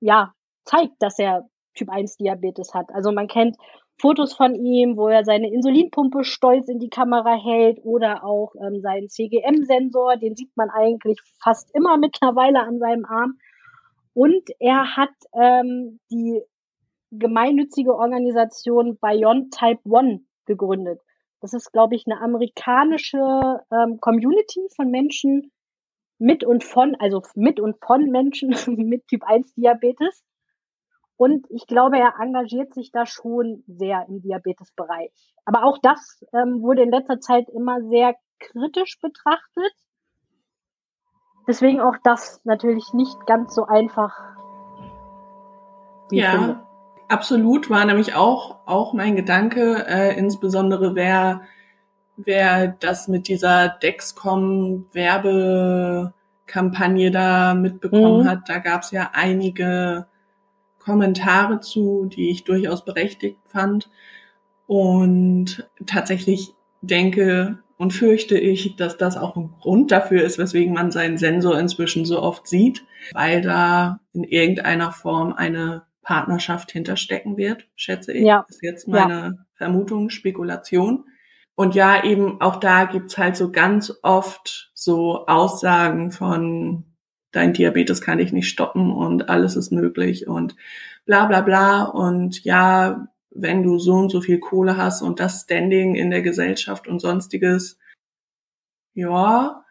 ja 0.00 0.34
zeigt, 0.64 0.94
dass 1.00 1.18
er 1.18 1.48
Typ 1.74 1.90
1 1.90 2.16
Diabetes 2.16 2.72
hat. 2.74 2.92
Also 2.92 3.12
man 3.12 3.28
kennt 3.28 3.56
Fotos 4.00 4.34
von 4.34 4.54
ihm, 4.54 4.96
wo 4.96 5.08
er 5.08 5.24
seine 5.24 5.52
Insulinpumpe 5.52 6.24
stolz 6.24 6.68
in 6.68 6.78
die 6.78 6.90
Kamera 6.90 7.34
hält 7.34 7.78
oder 7.84 8.24
auch 8.24 8.54
ähm, 8.56 8.80
seinen 8.80 9.08
CGM-Sensor, 9.08 10.16
den 10.16 10.34
sieht 10.34 10.56
man 10.56 10.68
eigentlich 10.70 11.20
fast 11.42 11.74
immer 11.74 11.96
mittlerweile 11.96 12.60
an 12.60 12.78
seinem 12.78 13.04
Arm. 13.04 13.38
Und 14.12 14.42
er 14.58 14.96
hat 14.96 15.14
ähm, 15.32 16.00
die 16.10 16.42
gemeinnützige 17.10 17.94
Organisation 17.94 18.98
Beyond 19.00 19.54
Type 19.54 19.80
One 19.88 20.20
gegründet. 20.46 21.00
Das 21.40 21.52
ist, 21.52 21.72
glaube 21.72 21.94
ich, 21.94 22.04
eine 22.06 22.20
amerikanische 22.20 23.18
ähm, 23.70 24.00
Community 24.00 24.66
von 24.74 24.90
Menschen 24.90 25.52
mit 26.18 26.44
und 26.44 26.64
von, 26.64 26.94
also 26.98 27.22
mit 27.34 27.60
und 27.60 27.76
von 27.84 28.10
Menschen 28.10 28.50
mit 28.88 29.06
Typ 29.08 29.24
1 29.24 29.54
Diabetes. 29.54 30.24
Und 31.16 31.46
ich 31.50 31.66
glaube, 31.66 31.98
er 31.98 32.14
engagiert 32.20 32.74
sich 32.74 32.90
da 32.90 33.06
schon 33.06 33.62
sehr 33.66 34.06
im 34.08 34.20
Diabetesbereich. 34.20 35.10
Aber 35.44 35.64
auch 35.64 35.78
das 35.80 36.24
ähm, 36.32 36.62
wurde 36.62 36.82
in 36.82 36.90
letzter 36.90 37.20
Zeit 37.20 37.48
immer 37.48 37.80
sehr 37.82 38.14
kritisch 38.40 38.98
betrachtet. 39.00 39.72
Deswegen 41.46 41.80
auch 41.80 41.96
das 42.02 42.40
natürlich 42.44 42.92
nicht 42.94 43.26
ganz 43.26 43.54
so 43.54 43.66
einfach. 43.66 44.18
ja, 46.10 46.66
absolut 47.08 47.70
war 47.70 47.84
nämlich 47.84 48.14
auch 48.14 48.66
auch 48.66 48.94
mein 48.94 49.16
Gedanke, 49.16 49.84
äh, 49.86 50.18
insbesondere 50.18 50.94
wer 50.94 51.42
wer 52.16 52.68
das 52.68 53.08
mit 53.08 53.28
dieser 53.28 53.68
Dexcom 53.68 54.86
Werbekampagne 54.92 57.10
da 57.10 57.52
mitbekommen 57.54 58.22
mhm. 58.22 58.28
hat, 58.28 58.48
da 58.48 58.58
gab 58.58 58.82
es 58.82 58.90
ja 58.90 59.10
einige 59.12 60.06
Kommentare 60.84 61.60
zu, 61.60 62.06
die 62.06 62.30
ich 62.30 62.44
durchaus 62.44 62.84
berechtigt 62.84 63.38
fand. 63.46 63.90
Und 64.66 65.68
tatsächlich 65.86 66.54
denke 66.80 67.58
und 67.76 67.92
fürchte 67.92 68.38
ich, 68.38 68.76
dass 68.76 68.96
das 68.96 69.16
auch 69.16 69.36
ein 69.36 69.54
Grund 69.60 69.90
dafür 69.90 70.22
ist, 70.22 70.38
weswegen 70.38 70.74
man 70.74 70.90
seinen 70.90 71.18
Sensor 71.18 71.58
inzwischen 71.58 72.04
so 72.04 72.22
oft 72.22 72.46
sieht, 72.46 72.84
weil 73.12 73.40
da 73.40 74.00
in 74.12 74.24
irgendeiner 74.24 74.92
Form 74.92 75.32
eine 75.32 75.82
Partnerschaft 76.02 76.70
hinterstecken 76.70 77.36
wird, 77.36 77.66
schätze 77.74 78.12
ich. 78.12 78.24
Ja. 78.24 78.44
Ist 78.48 78.62
jetzt 78.62 78.86
meine 78.86 79.12
ja. 79.12 79.32
Vermutung, 79.54 80.10
Spekulation. 80.10 81.04
Und 81.56 81.74
ja, 81.74 82.04
eben 82.04 82.40
auch 82.40 82.56
da 82.56 82.84
gibt's 82.84 83.16
halt 83.16 83.36
so 83.36 83.50
ganz 83.50 83.92
oft 84.02 84.70
so 84.74 85.26
Aussagen 85.26 86.10
von 86.10 86.84
dein 87.34 87.52
Diabetes 87.52 88.00
kann 88.00 88.18
ich 88.18 88.32
nicht 88.32 88.48
stoppen 88.48 88.92
und 88.92 89.28
alles 89.28 89.56
ist 89.56 89.72
möglich 89.72 90.26
und 90.26 90.56
bla 91.04 91.26
bla 91.26 91.40
bla. 91.40 91.84
Und 91.84 92.44
ja, 92.44 93.08
wenn 93.30 93.62
du 93.62 93.78
so 93.78 93.94
und 93.94 94.10
so 94.10 94.20
viel 94.20 94.38
Kohle 94.38 94.76
hast 94.76 95.02
und 95.02 95.20
das 95.20 95.42
Standing 95.42 95.94
in 95.94 96.10
der 96.10 96.22
Gesellschaft 96.22 96.88
und 96.88 97.00
sonstiges, 97.00 97.78
ja, 98.94 99.64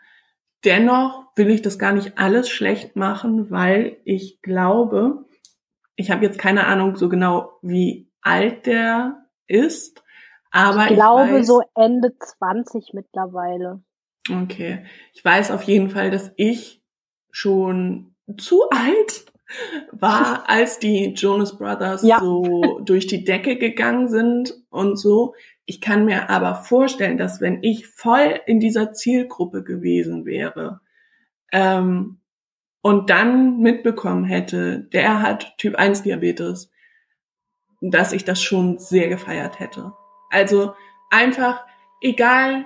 dennoch 0.64 1.26
will 1.36 1.50
ich 1.50 1.62
das 1.62 1.80
gar 1.80 1.94
nicht 1.94 2.18
alles 2.18 2.50
schlecht 2.50 2.96
machen, 2.96 3.50
weil 3.50 3.98
ich 4.04 4.42
glaube, 4.42 5.26
ich 5.96 6.12
habe 6.12 6.26
jetzt 6.26 6.40
keine 6.40 6.68
Ahnung 6.68 6.96
so 6.96 7.10
genau, 7.10 7.54
wie 7.62 8.10
alt 8.22 8.66
der 8.66 9.26
ist, 9.48 10.04
aber 10.52 10.90
ich 10.90 10.96
glaube 10.96 11.26
ich 11.26 11.34
weiß, 11.34 11.48
so 11.48 11.62
Ende 11.76 12.14
20 12.18 12.92
mittlerweile. 12.94 13.82
Okay, 14.30 14.86
ich 15.14 15.24
weiß 15.24 15.52
auf 15.52 15.64
jeden 15.64 15.90
Fall, 15.90 16.12
dass 16.12 16.32
ich 16.36 16.83
schon 17.34 18.14
zu 18.38 18.70
alt 18.70 19.26
war, 19.92 20.50
als 20.50 20.80
die 20.80 21.14
Jonas 21.14 21.58
Brothers 21.58 22.04
ja. 22.04 22.20
so 22.20 22.80
durch 22.86 23.08
die 23.08 23.26
Decke 23.26 23.58
gegangen 23.58 24.08
sind 24.08 24.54
und 24.70 24.98
so. 24.98 25.34
Ich 25.66 25.82
kann 25.82 26.06
mir 26.06 26.30
aber 26.30 26.56
vorstellen, 26.56 27.18
dass 27.18 27.42
wenn 27.42 27.62
ich 27.64 27.88
voll 27.88 28.40
in 28.46 28.60
dieser 28.60 28.94
Zielgruppe 28.94 29.64
gewesen 29.64 30.26
wäre 30.26 30.82
ähm, 31.52 32.20
und 32.82 33.10
dann 33.10 33.60
mitbekommen 33.60 34.26
hätte, 34.26 34.80
der 34.80 35.22
hat 35.22 35.58
Typ 35.58 35.76
1 35.76 36.04
Diabetes, 36.04 36.72
dass 37.82 38.14
ich 38.14 38.26
das 38.26 38.42
schon 38.42 38.78
sehr 38.78 39.10
gefeiert 39.10 39.60
hätte. 39.60 39.94
Also 40.30 40.74
einfach, 41.10 41.66
egal, 42.02 42.66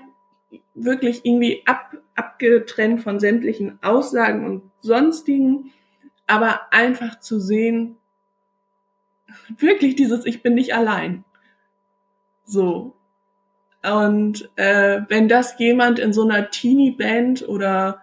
wirklich 0.74 1.26
irgendwie 1.26 1.64
ab, 1.66 1.96
abgetrennt 2.16 3.02
von 3.02 3.20
sämtlichen 3.20 3.80
Aussagen 3.82 4.46
und 4.46 4.72
sonstigen, 4.80 5.72
aber 6.26 6.72
einfach 6.72 7.20
zu 7.20 7.40
sehen, 7.40 7.98
wirklich 9.58 9.96
dieses 9.96 10.26
Ich 10.26 10.44
bin 10.44 10.54
nicht 10.54 10.74
allein. 10.74 11.24
So. 12.46 12.96
Und 13.84 14.50
äh, 14.56 15.02
wenn 15.08 15.28
das 15.28 15.58
jemand 15.60 16.00
in 16.00 16.14
so 16.14 16.24
einer 16.24 16.50
Teenie-Band 16.50 17.48
oder 17.48 18.02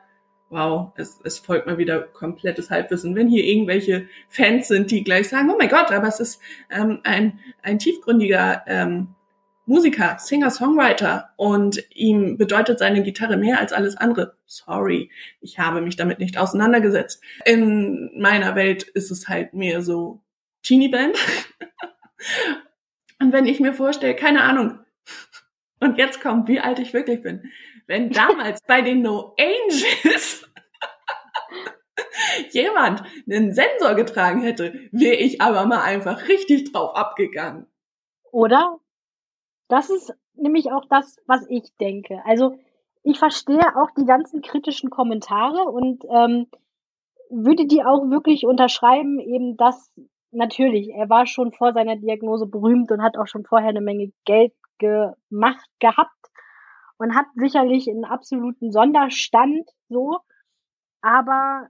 wow, 0.51 0.93
es, 0.97 1.21
es 1.25 1.39
folgt 1.41 1.67
mal 1.67 1.79
wieder 1.79 2.01
komplettes 2.01 2.71
Halbwissen, 2.71 3.17
wenn 3.17 3.29
hier 3.29 3.45
irgendwelche 3.45 4.09
Fans 4.29 4.69
sind, 4.69 4.91
die 4.91 5.03
gleich 5.03 5.29
sagen, 5.29 5.51
oh 5.51 5.57
mein 5.59 5.69
Gott, 5.69 5.91
aber 5.91 6.07
es 6.07 6.21
ist 6.21 6.41
ähm, 6.71 7.01
ein, 7.03 7.41
ein 7.63 7.81
tiefgründiger 7.81 8.63
ähm, 8.67 9.09
Musiker, 9.66 10.18
Singer, 10.18 10.50
Songwriter 10.50 11.31
und 11.37 11.83
ihm 11.90 12.37
bedeutet 12.37 12.79
seine 12.79 13.03
Gitarre 13.03 13.38
mehr 13.38 13.59
als 13.59 13.72
alles 13.72 13.96
andere. 13.96 14.37
Sorry, 14.44 15.11
ich 15.40 15.59
habe 15.59 15.81
mich 15.81 15.96
damit 15.96 16.18
nicht 16.18 16.37
auseinandergesetzt. 16.37 17.22
In 17.46 18.11
meiner 18.20 18.55
Welt 18.57 18.83
ist 18.83 19.11
es 19.11 19.29
halt 19.29 19.55
mehr 19.55 19.83
so 19.83 20.22
Teenie 20.62 20.88
Band. 20.88 21.16
und 23.20 23.33
wenn 23.33 23.46
ich 23.46 23.59
mir 23.59 23.72
vorstelle, 23.72 24.14
keine 24.14 24.42
Ahnung, 24.42 24.81
und 25.81 25.98
jetzt 25.98 26.20
kommt, 26.20 26.48
wie 26.48 26.61
alt 26.61 26.79
ich 26.79 26.92
wirklich 26.92 27.22
bin, 27.22 27.50
wenn 27.87 28.11
damals 28.11 28.61
bei 28.66 28.83
den 28.83 29.03
No 29.03 29.35
Angels 29.38 30.48
jemand 32.50 33.03
einen 33.31 33.53
Sensor 33.53 33.94
getragen 33.94 34.42
hätte, 34.42 34.88
wäre 34.92 35.16
ich 35.16 35.40
aber 35.40 35.66
mal 35.66 35.83
einfach 35.83 36.29
richtig 36.29 36.72
drauf 36.72 36.96
abgegangen. 36.96 37.66
Oder 38.31 38.79
das 39.75 39.91
ist 39.91 40.15
nämlich 40.35 40.71
auch 40.71 40.85
das, 40.89 41.17
was 41.27 41.45
ich 41.49 41.75
denke. 41.81 42.23
Also 42.25 42.55
ich 43.03 43.19
verstehe 43.19 43.77
auch 43.77 43.91
die 43.99 44.05
ganzen 44.05 44.41
kritischen 44.41 44.89
Kommentare 44.89 45.65
und 45.65 46.05
ähm, 46.09 46.47
würde 47.29 47.67
die 47.67 47.83
auch 47.85 48.09
wirklich 48.09 48.47
unterschreiben, 48.47 49.19
eben 49.19 49.57
dass 49.57 49.93
natürlich, 50.31 50.91
er 50.91 51.11
war 51.11 51.27
schon 51.27 51.51
vor 51.51 51.73
seiner 51.73 51.97
Diagnose 51.97 52.47
berühmt 52.47 52.93
und 52.93 53.03
hat 53.03 53.17
auch 53.17 53.27
schon 53.27 53.45
vorher 53.45 53.71
eine 53.71 53.81
Menge 53.81 54.13
Geld 54.25 54.53
gemacht 54.79 55.69
gehabt 55.81 56.31
und 56.99 57.17
hat 57.17 57.27
sicherlich 57.35 57.91
einen 57.91 58.05
absoluten 58.05 58.71
Sonderstand 58.71 59.69
so. 59.89 60.19
Aber 61.01 61.67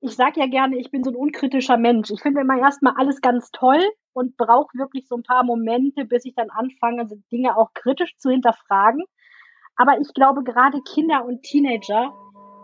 ich 0.00 0.16
sage 0.16 0.40
ja 0.40 0.46
gerne, 0.46 0.78
ich 0.78 0.90
bin 0.90 1.04
so 1.04 1.10
ein 1.10 1.16
unkritischer 1.16 1.76
Mensch. 1.76 2.10
Ich 2.10 2.22
finde 2.22 2.40
immer 2.40 2.58
erstmal 2.58 2.94
alles 2.96 3.20
ganz 3.20 3.50
toll 3.50 3.82
und 4.14 4.36
brauche 4.36 4.78
wirklich 4.78 5.06
so 5.06 5.16
ein 5.16 5.22
paar 5.22 5.44
Momente, 5.44 6.04
bis 6.04 6.24
ich 6.24 6.34
dann 6.34 6.50
anfange, 6.50 7.06
Dinge 7.30 7.56
auch 7.56 7.74
kritisch 7.74 8.16
zu 8.16 8.30
hinterfragen. 8.30 9.04
Aber 9.76 10.00
ich 10.00 10.14
glaube, 10.14 10.42
gerade 10.42 10.80
Kinder 10.82 11.24
und 11.24 11.42
Teenager, 11.42 12.14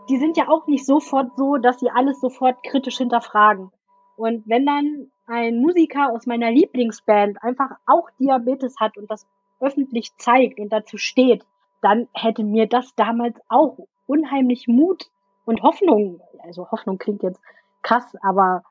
die 0.08 0.16
sind 0.16 0.36
ja 0.36 0.48
auch 0.48 0.66
nicht 0.66 0.86
sofort 0.86 1.36
so, 1.36 1.56
dass 1.56 1.80
sie 1.80 1.90
alles 1.90 2.20
sofort 2.20 2.62
kritisch 2.62 2.98
hinterfragen. 2.98 3.70
Und 4.16 4.48
wenn 4.48 4.64
dann 4.64 5.10
ein 5.26 5.60
Musiker 5.60 6.10
aus 6.12 6.26
meiner 6.26 6.50
Lieblingsband 6.50 7.42
einfach 7.42 7.70
auch 7.86 8.08
Diabetes 8.18 8.76
hat 8.78 8.96
und 8.96 9.10
das 9.10 9.26
öffentlich 9.60 10.16
zeigt 10.16 10.58
und 10.58 10.70
dazu 10.70 10.96
steht, 10.96 11.44
dann 11.82 12.08
hätte 12.12 12.44
mir 12.44 12.66
das 12.66 12.94
damals 12.94 13.38
auch 13.48 13.78
unheimlich 14.06 14.68
Mut 14.68 15.10
und 15.44 15.62
Hoffnung, 15.62 16.20
also 16.42 16.70
Hoffnung 16.70 16.98
klingt 16.98 17.22
jetzt 17.22 17.40
krass, 17.82 18.04
aber 18.22 18.62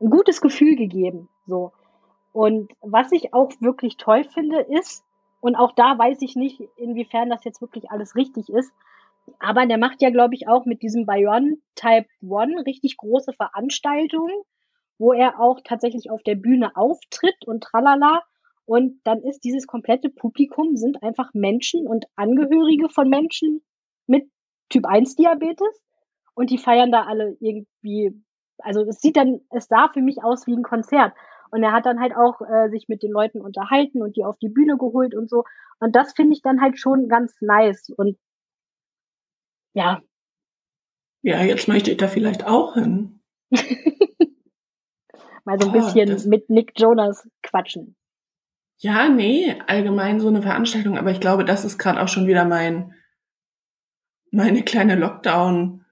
ein 0.00 0.10
gutes 0.10 0.40
Gefühl 0.40 0.76
gegeben, 0.76 1.28
so. 1.46 1.72
Und 2.34 2.72
was 2.80 3.12
ich 3.12 3.32
auch 3.32 3.52
wirklich 3.60 3.96
toll 3.96 4.24
finde, 4.24 4.58
ist, 4.62 5.04
und 5.40 5.54
auch 5.54 5.70
da 5.70 5.96
weiß 5.96 6.20
ich 6.22 6.34
nicht, 6.34 6.60
inwiefern 6.76 7.30
das 7.30 7.44
jetzt 7.44 7.60
wirklich 7.60 7.92
alles 7.92 8.16
richtig 8.16 8.48
ist, 8.48 8.72
aber 9.38 9.66
der 9.66 9.78
macht 9.78 10.02
ja, 10.02 10.10
glaube 10.10 10.34
ich, 10.34 10.48
auch 10.48 10.64
mit 10.64 10.82
diesem 10.82 11.06
Bion 11.06 11.62
Type 11.76 12.08
One 12.28 12.66
richtig 12.66 12.96
große 12.96 13.34
Veranstaltungen, 13.34 14.34
wo 14.98 15.12
er 15.12 15.38
auch 15.38 15.60
tatsächlich 15.62 16.10
auf 16.10 16.24
der 16.24 16.34
Bühne 16.34 16.74
auftritt 16.74 17.36
und 17.46 17.62
tralala. 17.62 18.24
Und 18.66 19.00
dann 19.04 19.22
ist 19.22 19.44
dieses 19.44 19.68
komplette 19.68 20.10
Publikum 20.10 20.74
sind 20.74 21.04
einfach 21.04 21.34
Menschen 21.34 21.86
und 21.86 22.06
Angehörige 22.16 22.88
von 22.88 23.08
Menschen 23.08 23.62
mit 24.08 24.28
Typ 24.70 24.86
1 24.86 25.14
Diabetes 25.14 25.80
und 26.34 26.50
die 26.50 26.58
feiern 26.58 26.90
da 26.90 27.04
alle 27.04 27.36
irgendwie, 27.38 28.20
also 28.58 28.80
es 28.82 29.00
sieht 29.00 29.16
dann, 29.16 29.42
es 29.50 29.68
sah 29.68 29.88
für 29.92 30.02
mich 30.02 30.24
aus 30.24 30.48
wie 30.48 30.56
ein 30.56 30.64
Konzert. 30.64 31.12
Und 31.54 31.62
er 31.62 31.70
hat 31.70 31.86
dann 31.86 32.00
halt 32.00 32.16
auch 32.16 32.40
äh, 32.40 32.68
sich 32.68 32.88
mit 32.88 33.04
den 33.04 33.12
Leuten 33.12 33.40
unterhalten 33.40 34.02
und 34.02 34.16
die 34.16 34.24
auf 34.24 34.36
die 34.38 34.48
Bühne 34.48 34.76
geholt 34.76 35.14
und 35.14 35.30
so. 35.30 35.44
Und 35.78 35.94
das 35.94 36.12
finde 36.12 36.32
ich 36.34 36.42
dann 36.42 36.60
halt 36.60 36.80
schon 36.80 37.08
ganz 37.08 37.40
nice. 37.40 37.90
Und 37.96 38.18
ja. 39.72 40.02
Ja, 41.22 41.44
jetzt 41.44 41.68
möchte 41.68 41.92
ich 41.92 41.96
da 41.96 42.08
vielleicht 42.08 42.44
auch 42.44 42.74
hin. 42.74 43.22
Mal 45.44 45.60
so 45.60 45.70
ein 45.70 45.76
oh, 45.76 45.80
bisschen 45.80 46.28
mit 46.28 46.50
Nick 46.50 46.72
Jonas 46.76 47.28
quatschen. 47.44 47.94
Ja, 48.80 49.08
nee, 49.08 49.56
allgemein 49.68 50.18
so 50.18 50.26
eine 50.26 50.42
Veranstaltung, 50.42 50.98
aber 50.98 51.12
ich 51.12 51.20
glaube, 51.20 51.44
das 51.44 51.64
ist 51.64 51.78
gerade 51.78 52.02
auch 52.02 52.08
schon 52.08 52.26
wieder 52.26 52.44
mein 52.44 52.94
meine 54.32 54.64
kleine 54.64 54.96
Lockdown 54.96 55.83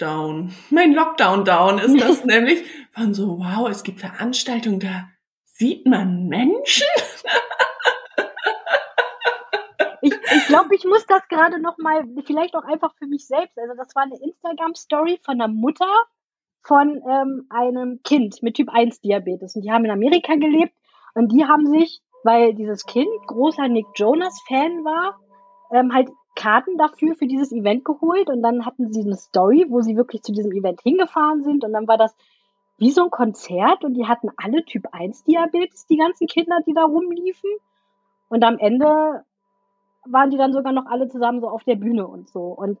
Down. 0.00 0.52
Mein 0.70 0.94
Lockdown 0.94 1.44
Down 1.44 1.78
ist 1.78 2.00
das 2.00 2.24
nämlich 2.24 2.62
von 2.92 3.14
so, 3.14 3.38
wow, 3.38 3.68
es 3.68 3.82
gibt 3.82 4.00
Veranstaltungen, 4.00 4.80
da 4.80 5.08
sieht 5.44 5.86
man 5.86 6.26
Menschen. 6.26 6.86
ich 10.02 10.12
ich 10.12 10.46
glaube, 10.46 10.74
ich 10.74 10.84
muss 10.84 11.06
das 11.06 11.26
gerade 11.28 11.60
noch 11.60 11.78
mal, 11.78 12.04
vielleicht 12.24 12.54
auch 12.54 12.64
einfach 12.64 12.94
für 12.96 13.06
mich 13.06 13.26
selbst. 13.26 13.58
Also 13.58 13.74
das 13.76 13.94
war 13.94 14.04
eine 14.04 14.18
Instagram-Story 14.20 15.20
von 15.22 15.40
einer 15.40 15.52
Mutter 15.52 15.92
von 16.62 17.02
ähm, 17.08 17.46
einem 17.50 18.02
Kind 18.02 18.42
mit 18.42 18.56
Typ 18.56 18.68
1 18.70 19.00
Diabetes. 19.00 19.56
Und 19.56 19.62
die 19.62 19.70
haben 19.70 19.84
in 19.84 19.90
Amerika 19.90 20.34
gelebt 20.34 20.74
und 21.14 21.32
die 21.32 21.44
haben 21.44 21.66
sich, 21.66 22.02
weil 22.24 22.54
dieses 22.54 22.84
Kind 22.84 23.08
großer 23.26 23.68
Nick 23.68 23.86
Jonas-Fan 23.94 24.84
war, 24.84 25.18
ähm, 25.72 25.94
halt 25.94 26.08
Karten 26.34 26.78
dafür 26.78 27.14
für 27.14 27.26
dieses 27.26 27.52
Event 27.52 27.84
geholt 27.84 28.28
und 28.28 28.42
dann 28.42 28.64
hatten 28.64 28.92
sie 28.92 29.02
eine 29.02 29.16
Story, 29.16 29.66
wo 29.68 29.80
sie 29.80 29.96
wirklich 29.96 30.22
zu 30.22 30.32
diesem 30.32 30.52
Event 30.52 30.80
hingefahren 30.82 31.42
sind 31.42 31.64
und 31.64 31.72
dann 31.72 31.88
war 31.88 31.98
das 31.98 32.14
wie 32.78 32.90
so 32.90 33.04
ein 33.04 33.10
Konzert 33.10 33.84
und 33.84 33.94
die 33.94 34.06
hatten 34.06 34.30
alle 34.36 34.64
Typ 34.64 34.88
1 34.92 35.24
Diabetes, 35.24 35.86
die 35.86 35.98
ganzen 35.98 36.26
Kinder, 36.26 36.60
die 36.66 36.72
da 36.72 36.84
rumliefen. 36.84 37.50
Und 38.30 38.42
am 38.42 38.56
Ende 38.58 39.22
waren 40.06 40.30
die 40.30 40.38
dann 40.38 40.54
sogar 40.54 40.72
noch 40.72 40.86
alle 40.86 41.08
zusammen 41.08 41.42
so 41.42 41.48
auf 41.48 41.62
der 41.64 41.76
Bühne 41.76 42.06
und 42.06 42.30
so. 42.30 42.40
Und 42.40 42.78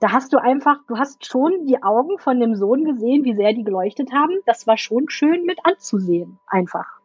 da 0.00 0.12
hast 0.12 0.34
du 0.34 0.38
einfach, 0.38 0.76
du 0.88 0.98
hast 0.98 1.24
schon 1.24 1.64
die 1.64 1.82
Augen 1.82 2.18
von 2.18 2.38
dem 2.38 2.54
Sohn 2.54 2.84
gesehen, 2.84 3.24
wie 3.24 3.34
sehr 3.34 3.54
die 3.54 3.64
geleuchtet 3.64 4.12
haben. 4.12 4.40
Das 4.44 4.66
war 4.66 4.76
schon 4.76 5.08
schön 5.08 5.44
mit 5.44 5.58
anzusehen, 5.64 6.38
einfach. 6.46 7.00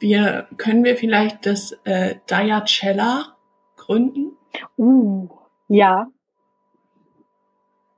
Wir 0.00 0.48
können 0.56 0.82
wir 0.82 0.96
vielleicht 0.96 1.46
das 1.46 1.78
äh, 1.84 2.16
Diacella 2.28 3.36
gründen? 3.76 4.25
Uh, 4.76 5.28
ja. 5.68 6.08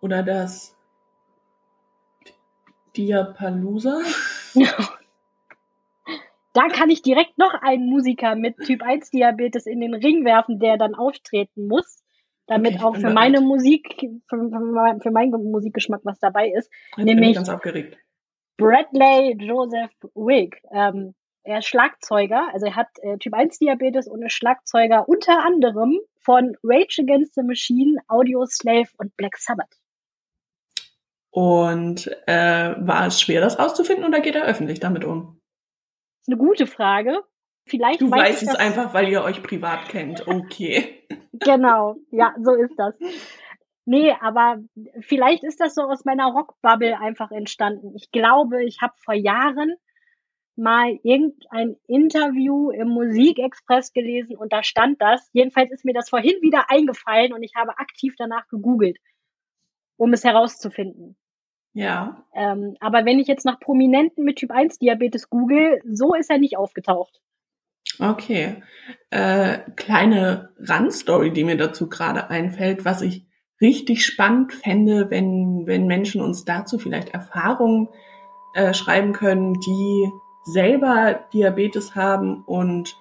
Oder 0.00 0.22
das 0.22 0.76
Diapalooza? 2.96 4.00
da 6.52 6.68
kann 6.68 6.90
ich 6.90 7.02
direkt 7.02 7.38
noch 7.38 7.54
einen 7.54 7.88
Musiker 7.88 8.34
mit 8.34 8.56
Typ 8.58 8.82
1 8.82 9.10
Diabetes 9.10 9.66
in 9.66 9.80
den 9.80 9.94
Ring 9.94 10.24
werfen, 10.24 10.58
der 10.58 10.76
dann 10.76 10.94
auftreten 10.94 11.68
muss, 11.68 12.02
damit 12.46 12.74
okay, 12.74 12.84
auch 12.84 12.96
für 12.96 13.10
meine 13.10 13.40
Musik, 13.40 14.08
für, 14.28 14.50
für, 15.00 15.10
meinen 15.10 15.50
Musikgeschmack 15.50 16.00
was 16.04 16.18
dabei 16.18 16.50
ist. 16.50 16.70
Jetzt 16.96 17.06
nämlich 17.06 17.34
ganz 17.34 17.48
aufgeregt. 17.48 17.98
Bradley 18.56 19.36
Joseph 19.38 19.92
Wig. 20.14 20.60
Ähm, 20.72 21.14
er 21.48 21.58
ist 21.58 21.66
Schlagzeuger, 21.66 22.48
also 22.52 22.66
er 22.66 22.76
hat 22.76 22.88
äh, 23.00 23.16
Typ 23.16 23.32
1 23.32 23.58
Diabetes 23.58 24.06
und 24.06 24.22
ist 24.22 24.34
Schlagzeuger 24.34 25.08
unter 25.08 25.44
anderem 25.44 25.98
von 26.20 26.56
Rage 26.62 27.02
Against 27.02 27.34
the 27.34 27.42
Machine, 27.42 27.98
Audio 28.06 28.44
Slave 28.44 28.88
und 28.98 29.16
Black 29.16 29.38
Sabbath. 29.38 29.74
Und 31.30 32.06
äh, 32.26 32.74
war 32.78 33.06
es 33.06 33.20
schwer, 33.20 33.40
das 33.40 33.58
rauszufinden 33.58 34.04
oder 34.04 34.20
geht 34.20 34.34
er 34.34 34.44
öffentlich 34.44 34.80
damit 34.80 35.04
um? 35.04 35.40
Das 36.18 36.28
ist 36.28 36.28
eine 36.28 36.36
gute 36.36 36.66
Frage. 36.66 37.22
Vielleicht 37.64 38.00
du 38.00 38.10
weißt 38.10 38.42
es 38.42 38.54
einfach, 38.54 38.92
weil 38.92 39.08
ihr 39.08 39.22
euch 39.22 39.42
privat 39.42 39.88
kennt. 39.88 40.26
Okay. 40.26 41.06
genau, 41.32 41.96
ja, 42.10 42.34
so 42.42 42.52
ist 42.52 42.74
das. 42.76 42.94
Nee, 43.86 44.14
aber 44.20 44.58
vielleicht 45.00 45.44
ist 45.44 45.60
das 45.60 45.74
so 45.74 45.82
aus 45.82 46.04
meiner 46.04 46.26
Rockbubble 46.26 46.98
einfach 46.98 47.30
entstanden. 47.30 47.94
Ich 47.94 48.10
glaube, 48.10 48.64
ich 48.64 48.82
habe 48.82 48.92
vor 48.96 49.14
Jahren 49.14 49.76
mal 50.58 50.98
irgendein 51.02 51.76
Interview 51.86 52.70
im 52.70 52.88
Musikexpress 52.88 53.92
gelesen 53.92 54.36
und 54.36 54.52
da 54.52 54.62
stand 54.62 55.00
das. 55.00 55.28
Jedenfalls 55.32 55.70
ist 55.70 55.84
mir 55.84 55.94
das 55.94 56.10
vorhin 56.10 56.40
wieder 56.42 56.70
eingefallen 56.70 57.32
und 57.32 57.42
ich 57.42 57.54
habe 57.56 57.78
aktiv 57.78 58.14
danach 58.18 58.48
gegoogelt, 58.48 58.98
um 59.96 60.12
es 60.12 60.24
herauszufinden. 60.24 61.16
Ja. 61.72 62.24
Ähm, 62.34 62.76
aber 62.80 63.04
wenn 63.04 63.18
ich 63.18 63.28
jetzt 63.28 63.44
nach 63.44 63.60
Prominenten 63.60 64.24
mit 64.24 64.36
Typ 64.36 64.50
1 64.50 64.78
Diabetes 64.78 65.30
google, 65.30 65.80
so 65.84 66.14
ist 66.14 66.30
er 66.30 66.38
nicht 66.38 66.56
aufgetaucht. 66.56 67.20
Okay. 68.00 68.62
Äh, 69.10 69.58
kleine 69.76 70.50
Randstory, 70.58 71.32
die 71.32 71.44
mir 71.44 71.56
dazu 71.56 71.88
gerade 71.88 72.30
einfällt, 72.30 72.84
was 72.84 73.02
ich 73.02 73.26
richtig 73.60 74.04
spannend 74.04 74.52
fände, 74.52 75.10
wenn, 75.10 75.66
wenn 75.66 75.86
Menschen 75.86 76.20
uns 76.20 76.44
dazu 76.44 76.78
vielleicht 76.78 77.10
Erfahrungen 77.10 77.88
äh, 78.54 78.72
schreiben 78.72 79.12
können, 79.12 79.54
die 79.54 80.10
selber 80.52 81.24
Diabetes 81.32 81.94
haben 81.94 82.42
und 82.44 82.96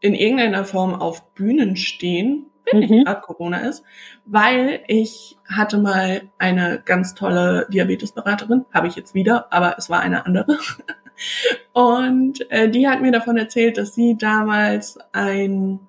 in 0.00 0.14
irgendeiner 0.14 0.64
Form 0.64 0.94
auf 0.94 1.32
Bühnen 1.34 1.76
stehen, 1.76 2.46
wenn 2.64 2.80
mhm. 2.80 2.86
nicht 2.86 3.06
gerade 3.06 3.20
Corona 3.20 3.58
ist, 3.58 3.84
weil 4.24 4.82
ich 4.88 5.38
hatte 5.46 5.78
mal 5.78 6.28
eine 6.38 6.82
ganz 6.84 7.14
tolle 7.14 7.66
Diabetesberaterin, 7.70 8.64
habe 8.72 8.88
ich 8.88 8.96
jetzt 8.96 9.14
wieder, 9.14 9.52
aber 9.52 9.76
es 9.78 9.88
war 9.88 10.00
eine 10.00 10.26
andere. 10.26 10.58
Und 11.72 12.50
äh, 12.50 12.68
die 12.68 12.88
hat 12.88 13.00
mir 13.00 13.12
davon 13.12 13.38
erzählt, 13.38 13.78
dass 13.78 13.94
sie 13.94 14.18
damals 14.18 14.98
einen 15.12 15.88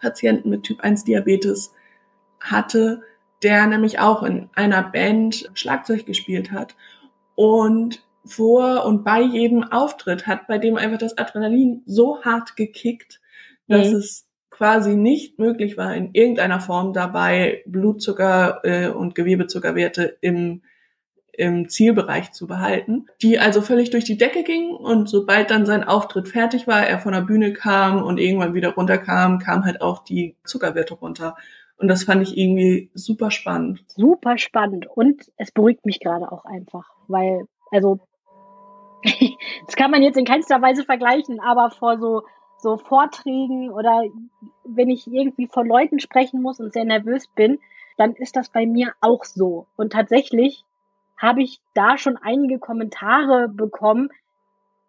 Patienten 0.00 0.50
mit 0.50 0.62
Typ 0.62 0.80
1 0.80 1.04
Diabetes 1.04 1.74
hatte, 2.38 3.02
der 3.42 3.66
nämlich 3.66 3.98
auch 3.98 4.22
in 4.22 4.48
einer 4.54 4.82
Band 4.82 5.50
Schlagzeug 5.54 6.06
gespielt 6.06 6.52
hat. 6.52 6.76
Und 7.34 8.04
vor 8.28 8.84
und 8.84 9.04
bei 9.04 9.20
jedem 9.20 9.64
Auftritt 9.64 10.26
hat 10.26 10.46
bei 10.46 10.58
dem 10.58 10.76
einfach 10.76 10.98
das 10.98 11.18
Adrenalin 11.18 11.82
so 11.86 12.22
hart 12.22 12.56
gekickt, 12.56 13.20
dass 13.66 13.88
mhm. 13.88 13.96
es 13.96 14.28
quasi 14.50 14.96
nicht 14.96 15.38
möglich 15.38 15.76
war, 15.76 15.94
in 15.94 16.10
irgendeiner 16.14 16.60
Form 16.60 16.92
dabei 16.92 17.62
Blutzucker 17.66 18.60
äh, 18.64 18.88
und 18.88 19.14
Gewebezuckerwerte 19.14 20.18
im, 20.20 20.62
im 21.32 21.68
Zielbereich 21.68 22.32
zu 22.32 22.48
behalten, 22.48 23.06
die 23.22 23.38
also 23.38 23.62
völlig 23.62 23.90
durch 23.90 24.02
die 24.04 24.18
Decke 24.18 24.42
gingen 24.42 24.74
und 24.74 25.08
sobald 25.08 25.52
dann 25.52 25.64
sein 25.64 25.84
Auftritt 25.84 26.26
fertig 26.26 26.66
war, 26.66 26.84
er 26.84 26.98
von 26.98 27.12
der 27.12 27.20
Bühne 27.20 27.52
kam 27.52 28.02
und 28.02 28.18
irgendwann 28.18 28.54
wieder 28.54 28.74
runterkam, 28.74 29.38
kam 29.38 29.64
halt 29.64 29.80
auch 29.80 30.02
die 30.02 30.34
Zuckerwerte 30.44 30.94
runter. 30.94 31.36
Und 31.76 31.86
das 31.86 32.02
fand 32.02 32.22
ich 32.22 32.36
irgendwie 32.36 32.90
super 32.94 33.30
spannend. 33.30 33.84
Super 33.86 34.36
spannend. 34.36 34.88
Und 34.92 35.30
es 35.36 35.52
beruhigt 35.52 35.86
mich 35.86 36.00
gerade 36.00 36.32
auch 36.32 36.44
einfach, 36.44 36.90
weil, 37.06 37.44
also 37.70 38.00
das 39.66 39.76
kann 39.76 39.90
man 39.90 40.02
jetzt 40.02 40.18
in 40.18 40.24
keinster 40.24 40.60
Weise 40.60 40.84
vergleichen, 40.84 41.40
aber 41.40 41.70
vor 41.70 41.98
so, 41.98 42.22
so 42.58 42.76
Vorträgen 42.76 43.70
oder 43.70 44.02
wenn 44.64 44.90
ich 44.90 45.06
irgendwie 45.06 45.46
vor 45.46 45.64
Leuten 45.64 46.00
sprechen 46.00 46.42
muss 46.42 46.60
und 46.60 46.72
sehr 46.72 46.84
nervös 46.84 47.28
bin, 47.28 47.58
dann 47.96 48.14
ist 48.14 48.36
das 48.36 48.48
bei 48.48 48.66
mir 48.66 48.92
auch 49.00 49.24
so. 49.24 49.66
Und 49.76 49.92
tatsächlich 49.92 50.64
habe 51.16 51.42
ich 51.42 51.60
da 51.74 51.98
schon 51.98 52.16
einige 52.16 52.58
Kommentare 52.58 53.48
bekommen, 53.48 54.10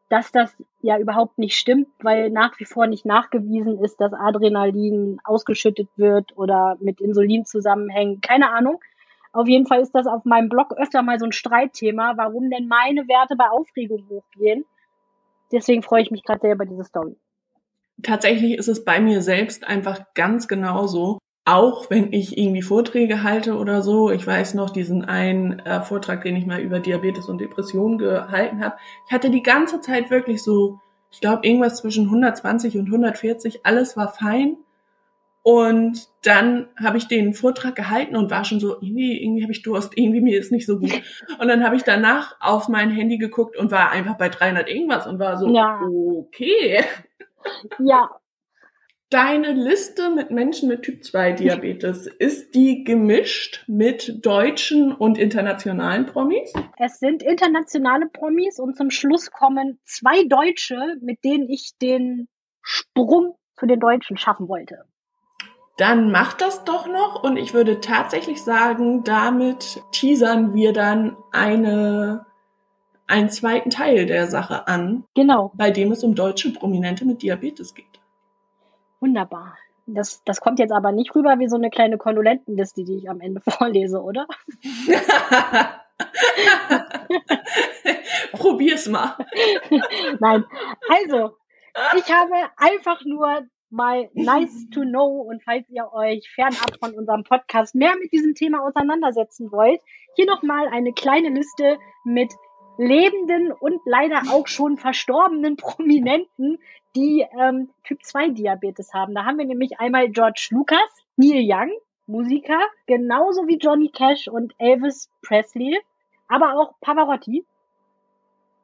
dass 0.09 0.31
das 0.31 0.55
ja 0.81 0.97
überhaupt 0.97 1.37
nicht 1.37 1.55
stimmt, 1.55 1.87
weil 2.01 2.29
nach 2.29 2.59
wie 2.59 2.65
vor 2.65 2.87
nicht 2.87 3.05
nachgewiesen 3.05 3.79
ist, 3.83 4.01
dass 4.01 4.13
Adrenalin 4.13 5.19
ausgeschüttet 5.23 5.87
wird 5.97 6.35
oder 6.35 6.77
mit 6.79 6.99
Insulin 6.99 7.45
zusammenhängt. 7.45 8.23
Keine 8.23 8.51
Ahnung. 8.51 8.79
Auf 9.31 9.47
jeden 9.47 9.67
Fall 9.67 9.81
ist 9.81 9.93
das 9.93 10.07
auf 10.07 10.25
meinem 10.25 10.49
Blog 10.49 10.73
öfter 10.77 11.01
mal 11.03 11.19
so 11.19 11.25
ein 11.25 11.31
Streitthema, 11.31 12.13
warum 12.17 12.49
denn 12.49 12.67
meine 12.67 13.07
Werte 13.07 13.35
bei 13.35 13.49
Aufregung 13.49 14.07
hochgehen. 14.09 14.65
Deswegen 15.51 15.83
freue 15.83 16.01
ich 16.01 16.11
mich 16.11 16.23
gerade 16.23 16.41
sehr 16.41 16.53
über 16.53 16.65
diese 16.65 16.83
Story. 16.83 17.15
Tatsächlich 18.01 18.57
ist 18.57 18.67
es 18.67 18.85
bei 18.85 18.99
mir 18.99 19.21
selbst 19.21 19.67
einfach 19.67 20.13
ganz 20.13 20.47
genauso. 20.47 21.19
Auch 21.45 21.89
wenn 21.89 22.13
ich 22.13 22.37
irgendwie 22.37 22.61
Vorträge 22.61 23.23
halte 23.23 23.57
oder 23.57 23.81
so. 23.81 24.11
Ich 24.11 24.25
weiß 24.25 24.53
noch 24.53 24.69
diesen 24.69 25.05
einen 25.05 25.59
äh, 25.59 25.81
Vortrag, 25.81 26.23
den 26.23 26.35
ich 26.35 26.45
mal 26.45 26.59
über 26.59 26.79
Diabetes 26.79 27.27
und 27.27 27.39
Depression 27.39 27.97
gehalten 27.97 28.63
habe. 28.63 28.77
Ich 29.07 29.11
hatte 29.11 29.29
die 29.29 29.41
ganze 29.41 29.81
Zeit 29.81 30.11
wirklich 30.11 30.43
so, 30.43 30.79
ich 31.11 31.21
glaube, 31.21 31.47
irgendwas 31.47 31.77
zwischen 31.77 32.05
120 32.05 32.77
und 32.77 32.85
140. 32.85 33.65
Alles 33.65 33.97
war 33.97 34.09
fein. 34.09 34.57
Und 35.41 36.07
dann 36.23 36.67
habe 36.75 36.97
ich 36.97 37.07
den 37.07 37.33
Vortrag 37.33 37.75
gehalten 37.75 38.15
und 38.15 38.29
war 38.29 38.43
schon 38.43 38.59
so, 38.59 38.75
irgendwie, 38.81 39.23
irgendwie 39.23 39.43
habe 39.43 39.53
ich 39.53 39.61
Durst, 39.61 39.97
irgendwie 39.97 40.21
mir 40.21 40.37
ist 40.37 40.51
nicht 40.51 40.65
so 40.65 40.79
gut. 40.79 41.01
Und 41.39 41.47
dann 41.47 41.63
habe 41.63 41.75
ich 41.75 41.83
danach 41.83 42.35
auf 42.41 42.67
mein 42.67 42.91
Handy 42.91 43.17
geguckt 43.17 43.55
und 43.57 43.71
war 43.71 43.91
einfach 43.91 44.17
bei 44.17 44.29
300 44.29 44.67
irgendwas 44.67 45.07
und 45.07 45.17
war 45.17 45.37
so, 45.37 45.47
ja. 45.53 45.81
okay. 45.81 46.83
Ja. 47.79 48.09
Deine 49.09 49.53
Liste 49.53 50.11
mit 50.11 50.29
Menschen 50.29 50.69
mit 50.69 50.83
Typ 50.83 51.03
2 51.03 51.31
Diabetes, 51.31 52.05
ist 52.05 52.53
die 52.53 52.83
gemischt 52.83 53.63
mit 53.65 54.23
deutschen 54.23 54.93
und 54.93 55.17
internationalen 55.17 56.05
Promis? 56.05 56.53
Es 56.77 56.99
sind 56.99 57.23
internationale 57.23 58.07
Promis 58.07 58.59
und 58.59 58.75
zum 58.75 58.91
Schluss 58.91 59.31
kommen 59.31 59.79
zwei 59.83 60.25
Deutsche, 60.25 60.77
mit 61.01 61.23
denen 61.23 61.49
ich 61.49 61.71
den 61.81 62.27
Sprung 62.61 63.35
zu 63.57 63.65
den 63.65 63.79
Deutschen 63.79 64.17
schaffen 64.17 64.47
wollte 64.47 64.83
dann 65.79 66.11
macht 66.11 66.41
das 66.41 66.65
doch 66.65 66.87
noch 66.87 67.23
und 67.23 67.37
ich 67.37 67.53
würde 67.53 67.79
tatsächlich 67.79 68.43
sagen, 68.43 69.03
damit 69.03 69.81
teasern 69.91 70.53
wir 70.53 70.73
dann 70.73 71.15
eine 71.31 72.25
einen 73.07 73.29
zweiten 73.29 73.69
Teil 73.71 74.05
der 74.05 74.27
Sache 74.27 74.67
an. 74.67 75.05
Genau. 75.15 75.51
Bei 75.55 75.71
dem 75.71 75.91
es 75.91 76.03
um 76.03 76.13
deutsche 76.13 76.53
Prominente 76.53 77.05
mit 77.05 77.23
Diabetes 77.23 77.73
geht. 77.73 77.99
Wunderbar. 78.99 79.57
Das, 79.87 80.21
das 80.25 80.41
kommt 80.41 80.59
jetzt 80.59 80.71
aber 80.71 80.91
nicht 80.91 81.15
rüber 81.15 81.39
wie 81.39 81.47
so 81.49 81.55
eine 81.55 81.71
kleine 81.71 81.97
Kondolentenliste, 81.97 82.83
die 82.83 82.97
ich 82.97 83.09
am 83.09 83.19
Ende 83.21 83.41
vorlese, 83.47 84.01
oder? 84.01 84.27
Probier's 88.33 88.87
mal. 88.87 89.15
Nein. 90.19 90.45
Also, 90.87 91.31
ich 91.97 92.13
habe 92.13 92.35
einfach 92.57 93.03
nur 93.05 93.41
mal 93.69 94.09
nice 94.13 94.69
to 94.73 94.81
know 94.81 95.21
und 95.21 95.43
falls 95.43 95.69
ihr 95.69 95.91
euch 95.93 96.29
fernab 96.29 96.77
von 96.79 96.93
unserem 96.93 97.23
Podcast 97.23 97.75
mehr 97.75 97.95
mit 98.01 98.11
diesem 98.11 98.35
Thema 98.35 98.65
auseinandersetzen 98.65 99.51
wollt, 99.51 99.81
hier 100.15 100.25
nochmal 100.25 100.67
eine 100.67 100.93
kleine 100.93 101.29
Liste 101.29 101.77
mit 102.03 102.33
lebenden 102.77 103.51
und 103.51 103.81
leider 103.85 104.21
auch 104.31 104.47
schon 104.47 104.77
verstorbenen 104.77 105.57
Prominenten, 105.57 106.59
die 106.95 107.25
ähm, 107.39 107.69
Typ 107.83 108.03
2 108.03 108.29
Diabetes 108.29 108.93
haben. 108.93 109.13
Da 109.13 109.25
haben 109.25 109.37
wir 109.37 109.45
nämlich 109.45 109.79
einmal 109.79 110.09
George 110.09 110.47
Lucas, 110.51 110.79
Neil 111.17 111.43
Young, 111.45 111.71
Musiker, 112.07 112.59
genauso 112.87 113.47
wie 113.47 113.57
Johnny 113.57 113.89
Cash 113.89 114.27
und 114.27 114.55
Elvis 114.57 115.11
Presley, 115.21 115.79
aber 116.27 116.55
auch 116.57 116.73
Pavarotti. 116.81 117.45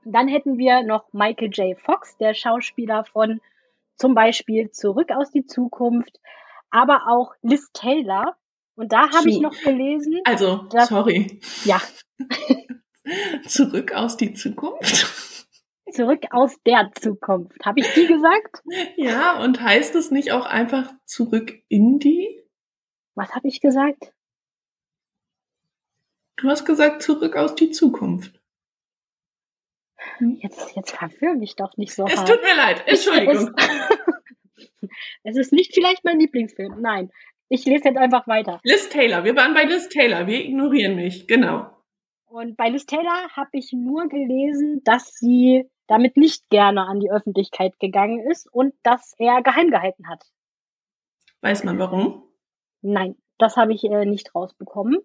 Dann 0.03 0.27
hätten 0.27 0.57
wir 0.57 0.83
noch 0.83 1.11
Michael 1.11 1.49
J. 1.49 1.79
Fox, 1.79 2.17
der 2.17 2.33
Schauspieler 2.33 3.05
von 3.05 3.41
zum 3.97 4.13
Beispiel 4.13 4.71
Zurück 4.71 5.11
aus 5.11 5.31
die 5.31 5.45
Zukunft, 5.45 6.19
aber 6.69 7.07
auch 7.07 7.33
Liz 7.41 7.69
Taylor. 7.73 8.35
Und 8.75 8.91
da 8.91 9.09
habe 9.11 9.29
ich 9.29 9.39
noch 9.39 9.57
gelesen. 9.61 10.19
Also, 10.25 10.63
dass, 10.69 10.89
sorry. 10.89 11.39
Ja. 11.63 11.81
Zurück 13.47 13.93
aus 13.93 14.17
die 14.17 14.33
Zukunft. 14.33 15.45
Zurück 15.91 16.25
aus 16.31 16.57
der 16.65 16.91
Zukunft. 16.99 17.65
Habe 17.65 17.79
ich 17.79 17.93
die 17.93 18.07
gesagt? 18.07 18.63
Ja, 18.97 19.41
und 19.41 19.61
heißt 19.61 19.95
es 19.95 20.11
nicht 20.11 20.33
auch 20.33 20.45
einfach 20.45 20.91
zurück 21.05 21.53
in 21.69 21.99
die? 21.99 22.43
Was 23.13 23.33
habe 23.33 23.47
ich 23.47 23.61
gesagt? 23.61 24.11
Du 26.35 26.49
hast 26.49 26.65
gesagt 26.65 27.01
zurück 27.01 27.37
aus 27.37 27.55
die 27.55 27.71
Zukunft. 27.71 28.41
Jetzt, 30.19 30.75
jetzt 30.75 30.91
verführ 30.91 31.35
mich 31.35 31.55
doch 31.55 31.75
nicht 31.77 31.93
so 31.93 32.05
es 32.05 32.17
hart. 32.17 32.29
Es 32.29 32.35
tut 32.35 32.43
mir 32.43 32.55
leid, 32.55 32.83
Entschuldigung. 32.85 33.53
Es, 33.57 34.89
es 35.23 35.37
ist 35.37 35.51
nicht 35.53 35.73
vielleicht 35.73 36.03
mein 36.03 36.19
Lieblingsfilm, 36.19 36.81
nein. 36.81 37.11
Ich 37.49 37.65
lese 37.65 37.89
jetzt 37.89 37.97
einfach 37.97 38.27
weiter. 38.27 38.59
Liz 38.63 38.89
Taylor, 38.89 39.23
wir 39.23 39.35
waren 39.35 39.53
bei 39.53 39.63
Liz 39.63 39.89
Taylor, 39.89 40.25
wir 40.27 40.43
ignorieren 40.43 40.95
mich, 40.95 41.27
genau. 41.27 41.69
Und 42.25 42.57
bei 42.57 42.69
Liz 42.69 42.85
Taylor 42.85 43.29
habe 43.35 43.51
ich 43.53 43.71
nur 43.71 44.07
gelesen, 44.07 44.81
dass 44.83 45.13
sie 45.13 45.69
damit 45.87 46.17
nicht 46.17 46.49
gerne 46.49 46.81
an 46.87 46.99
die 46.99 47.11
Öffentlichkeit 47.11 47.79
gegangen 47.79 48.19
ist 48.29 48.51
und 48.51 48.73
dass 48.83 49.13
er 49.17 49.43
geheim 49.43 49.69
gehalten 49.69 50.07
hat. 50.09 50.23
Weiß 51.41 51.63
man 51.63 51.77
warum? 51.77 52.23
Nein, 52.81 53.15
das 53.37 53.55
habe 53.57 53.73
ich 53.73 53.83
äh, 53.83 54.05
nicht 54.05 54.33
rausbekommen. 54.33 54.97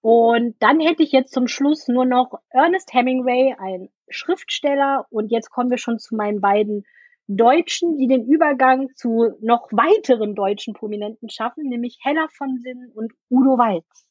Und 0.00 0.54
dann 0.60 0.80
hätte 0.80 1.02
ich 1.02 1.12
jetzt 1.12 1.32
zum 1.32 1.48
Schluss 1.48 1.88
nur 1.88 2.04
noch 2.04 2.40
Ernest 2.50 2.92
Hemingway, 2.92 3.56
ein 3.58 3.88
Schriftsteller. 4.08 5.06
Und 5.10 5.30
jetzt 5.30 5.50
kommen 5.50 5.70
wir 5.70 5.78
schon 5.78 5.98
zu 5.98 6.14
meinen 6.14 6.40
beiden 6.40 6.84
Deutschen, 7.26 7.96
die 7.98 8.06
den 8.06 8.24
Übergang 8.24 8.88
zu 8.94 9.36
noch 9.40 9.68
weiteren 9.70 10.34
deutschen 10.34 10.72
Prominenten 10.72 11.28
schaffen, 11.28 11.64
nämlich 11.68 11.98
Hella 12.02 12.26
von 12.32 12.58
Sinn 12.58 12.90
und 12.94 13.12
Udo 13.28 13.58
Walz. 13.58 14.08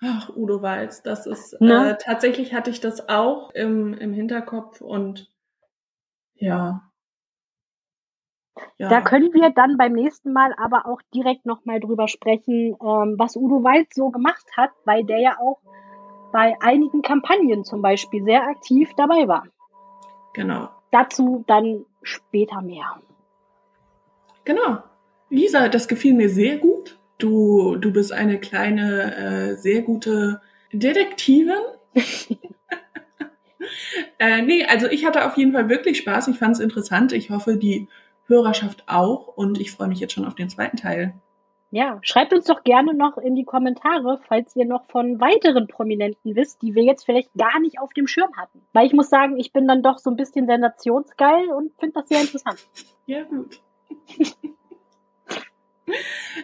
Ach, 0.00 0.30
Udo 0.30 0.62
Walz, 0.62 1.02
das 1.02 1.26
ist 1.26 1.60
ne? 1.60 1.90
äh, 1.90 1.98
tatsächlich 1.98 2.54
hatte 2.54 2.70
ich 2.70 2.80
das 2.80 3.08
auch 3.08 3.50
im, 3.50 3.94
im 3.94 4.12
Hinterkopf 4.12 4.80
und 4.80 5.30
ja, 6.34 6.91
ja. 8.78 8.88
Da 8.88 9.00
können 9.00 9.32
wir 9.32 9.50
dann 9.50 9.76
beim 9.76 9.92
nächsten 9.92 10.32
Mal 10.32 10.54
aber 10.58 10.86
auch 10.86 11.00
direkt 11.14 11.46
nochmal 11.46 11.80
drüber 11.80 12.08
sprechen, 12.08 12.76
ähm, 12.80 13.14
was 13.18 13.36
Udo 13.36 13.62
Walz 13.64 13.94
so 13.94 14.10
gemacht 14.10 14.44
hat, 14.56 14.70
weil 14.84 15.04
der 15.04 15.20
ja 15.20 15.36
auch 15.40 15.60
bei 16.32 16.56
einigen 16.60 17.02
Kampagnen 17.02 17.64
zum 17.64 17.82
Beispiel 17.82 18.24
sehr 18.24 18.42
aktiv 18.42 18.90
dabei 18.96 19.28
war. 19.28 19.44
Genau. 20.34 20.68
Dazu 20.90 21.44
dann 21.46 21.84
später 22.02 22.60
mehr. 22.62 23.00
Genau. 24.44 24.78
Lisa, 25.30 25.68
das 25.68 25.88
gefiel 25.88 26.14
mir 26.14 26.28
sehr 26.28 26.58
gut. 26.58 26.98
Du, 27.18 27.76
du 27.76 27.92
bist 27.92 28.12
eine 28.12 28.38
kleine, 28.38 29.16
äh, 29.16 29.56
sehr 29.56 29.82
gute 29.82 30.40
Detektivin. 30.72 31.60
äh, 34.18 34.42
nee, 34.42 34.64
also 34.64 34.88
ich 34.88 35.06
hatte 35.06 35.24
auf 35.26 35.36
jeden 35.36 35.52
Fall 35.52 35.68
wirklich 35.68 35.98
Spaß. 35.98 36.28
Ich 36.28 36.38
fand 36.38 36.56
es 36.56 36.60
interessant. 36.60 37.12
Ich 37.12 37.30
hoffe, 37.30 37.56
die 37.56 37.88
Hörerschaft 38.32 38.84
auch 38.86 39.28
und 39.28 39.60
ich 39.60 39.72
freue 39.72 39.88
mich 39.88 40.00
jetzt 40.00 40.12
schon 40.14 40.24
auf 40.24 40.34
den 40.34 40.48
zweiten 40.48 40.76
Teil. 40.76 41.14
Ja, 41.70 41.98
schreibt 42.02 42.34
uns 42.34 42.44
doch 42.44 42.64
gerne 42.64 42.92
noch 42.92 43.16
in 43.16 43.34
die 43.34 43.44
Kommentare, 43.44 44.20
falls 44.28 44.54
ihr 44.56 44.66
noch 44.66 44.84
von 44.90 45.20
weiteren 45.20 45.68
Prominenten 45.68 46.36
wisst, 46.36 46.60
die 46.60 46.74
wir 46.74 46.82
jetzt 46.82 47.04
vielleicht 47.04 47.32
gar 47.32 47.60
nicht 47.60 47.78
auf 47.78 47.94
dem 47.94 48.06
Schirm 48.06 48.36
hatten. 48.36 48.60
Weil 48.74 48.86
ich 48.86 48.92
muss 48.92 49.08
sagen, 49.08 49.38
ich 49.38 49.52
bin 49.54 49.66
dann 49.66 49.82
doch 49.82 49.98
so 49.98 50.10
ein 50.10 50.16
bisschen 50.16 50.46
sensationsgeil 50.46 51.48
und 51.48 51.72
finde 51.80 51.94
das 51.94 52.08
sehr 52.08 52.20
interessant. 52.20 52.58
Ja, 53.06 53.22
gut. 53.22 53.62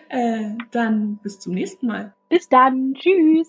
äh, 0.08 0.56
dann 0.70 1.18
bis 1.22 1.38
zum 1.38 1.52
nächsten 1.52 1.86
Mal. 1.86 2.14
Bis 2.30 2.48
dann. 2.48 2.94
Tschüss. 2.94 3.46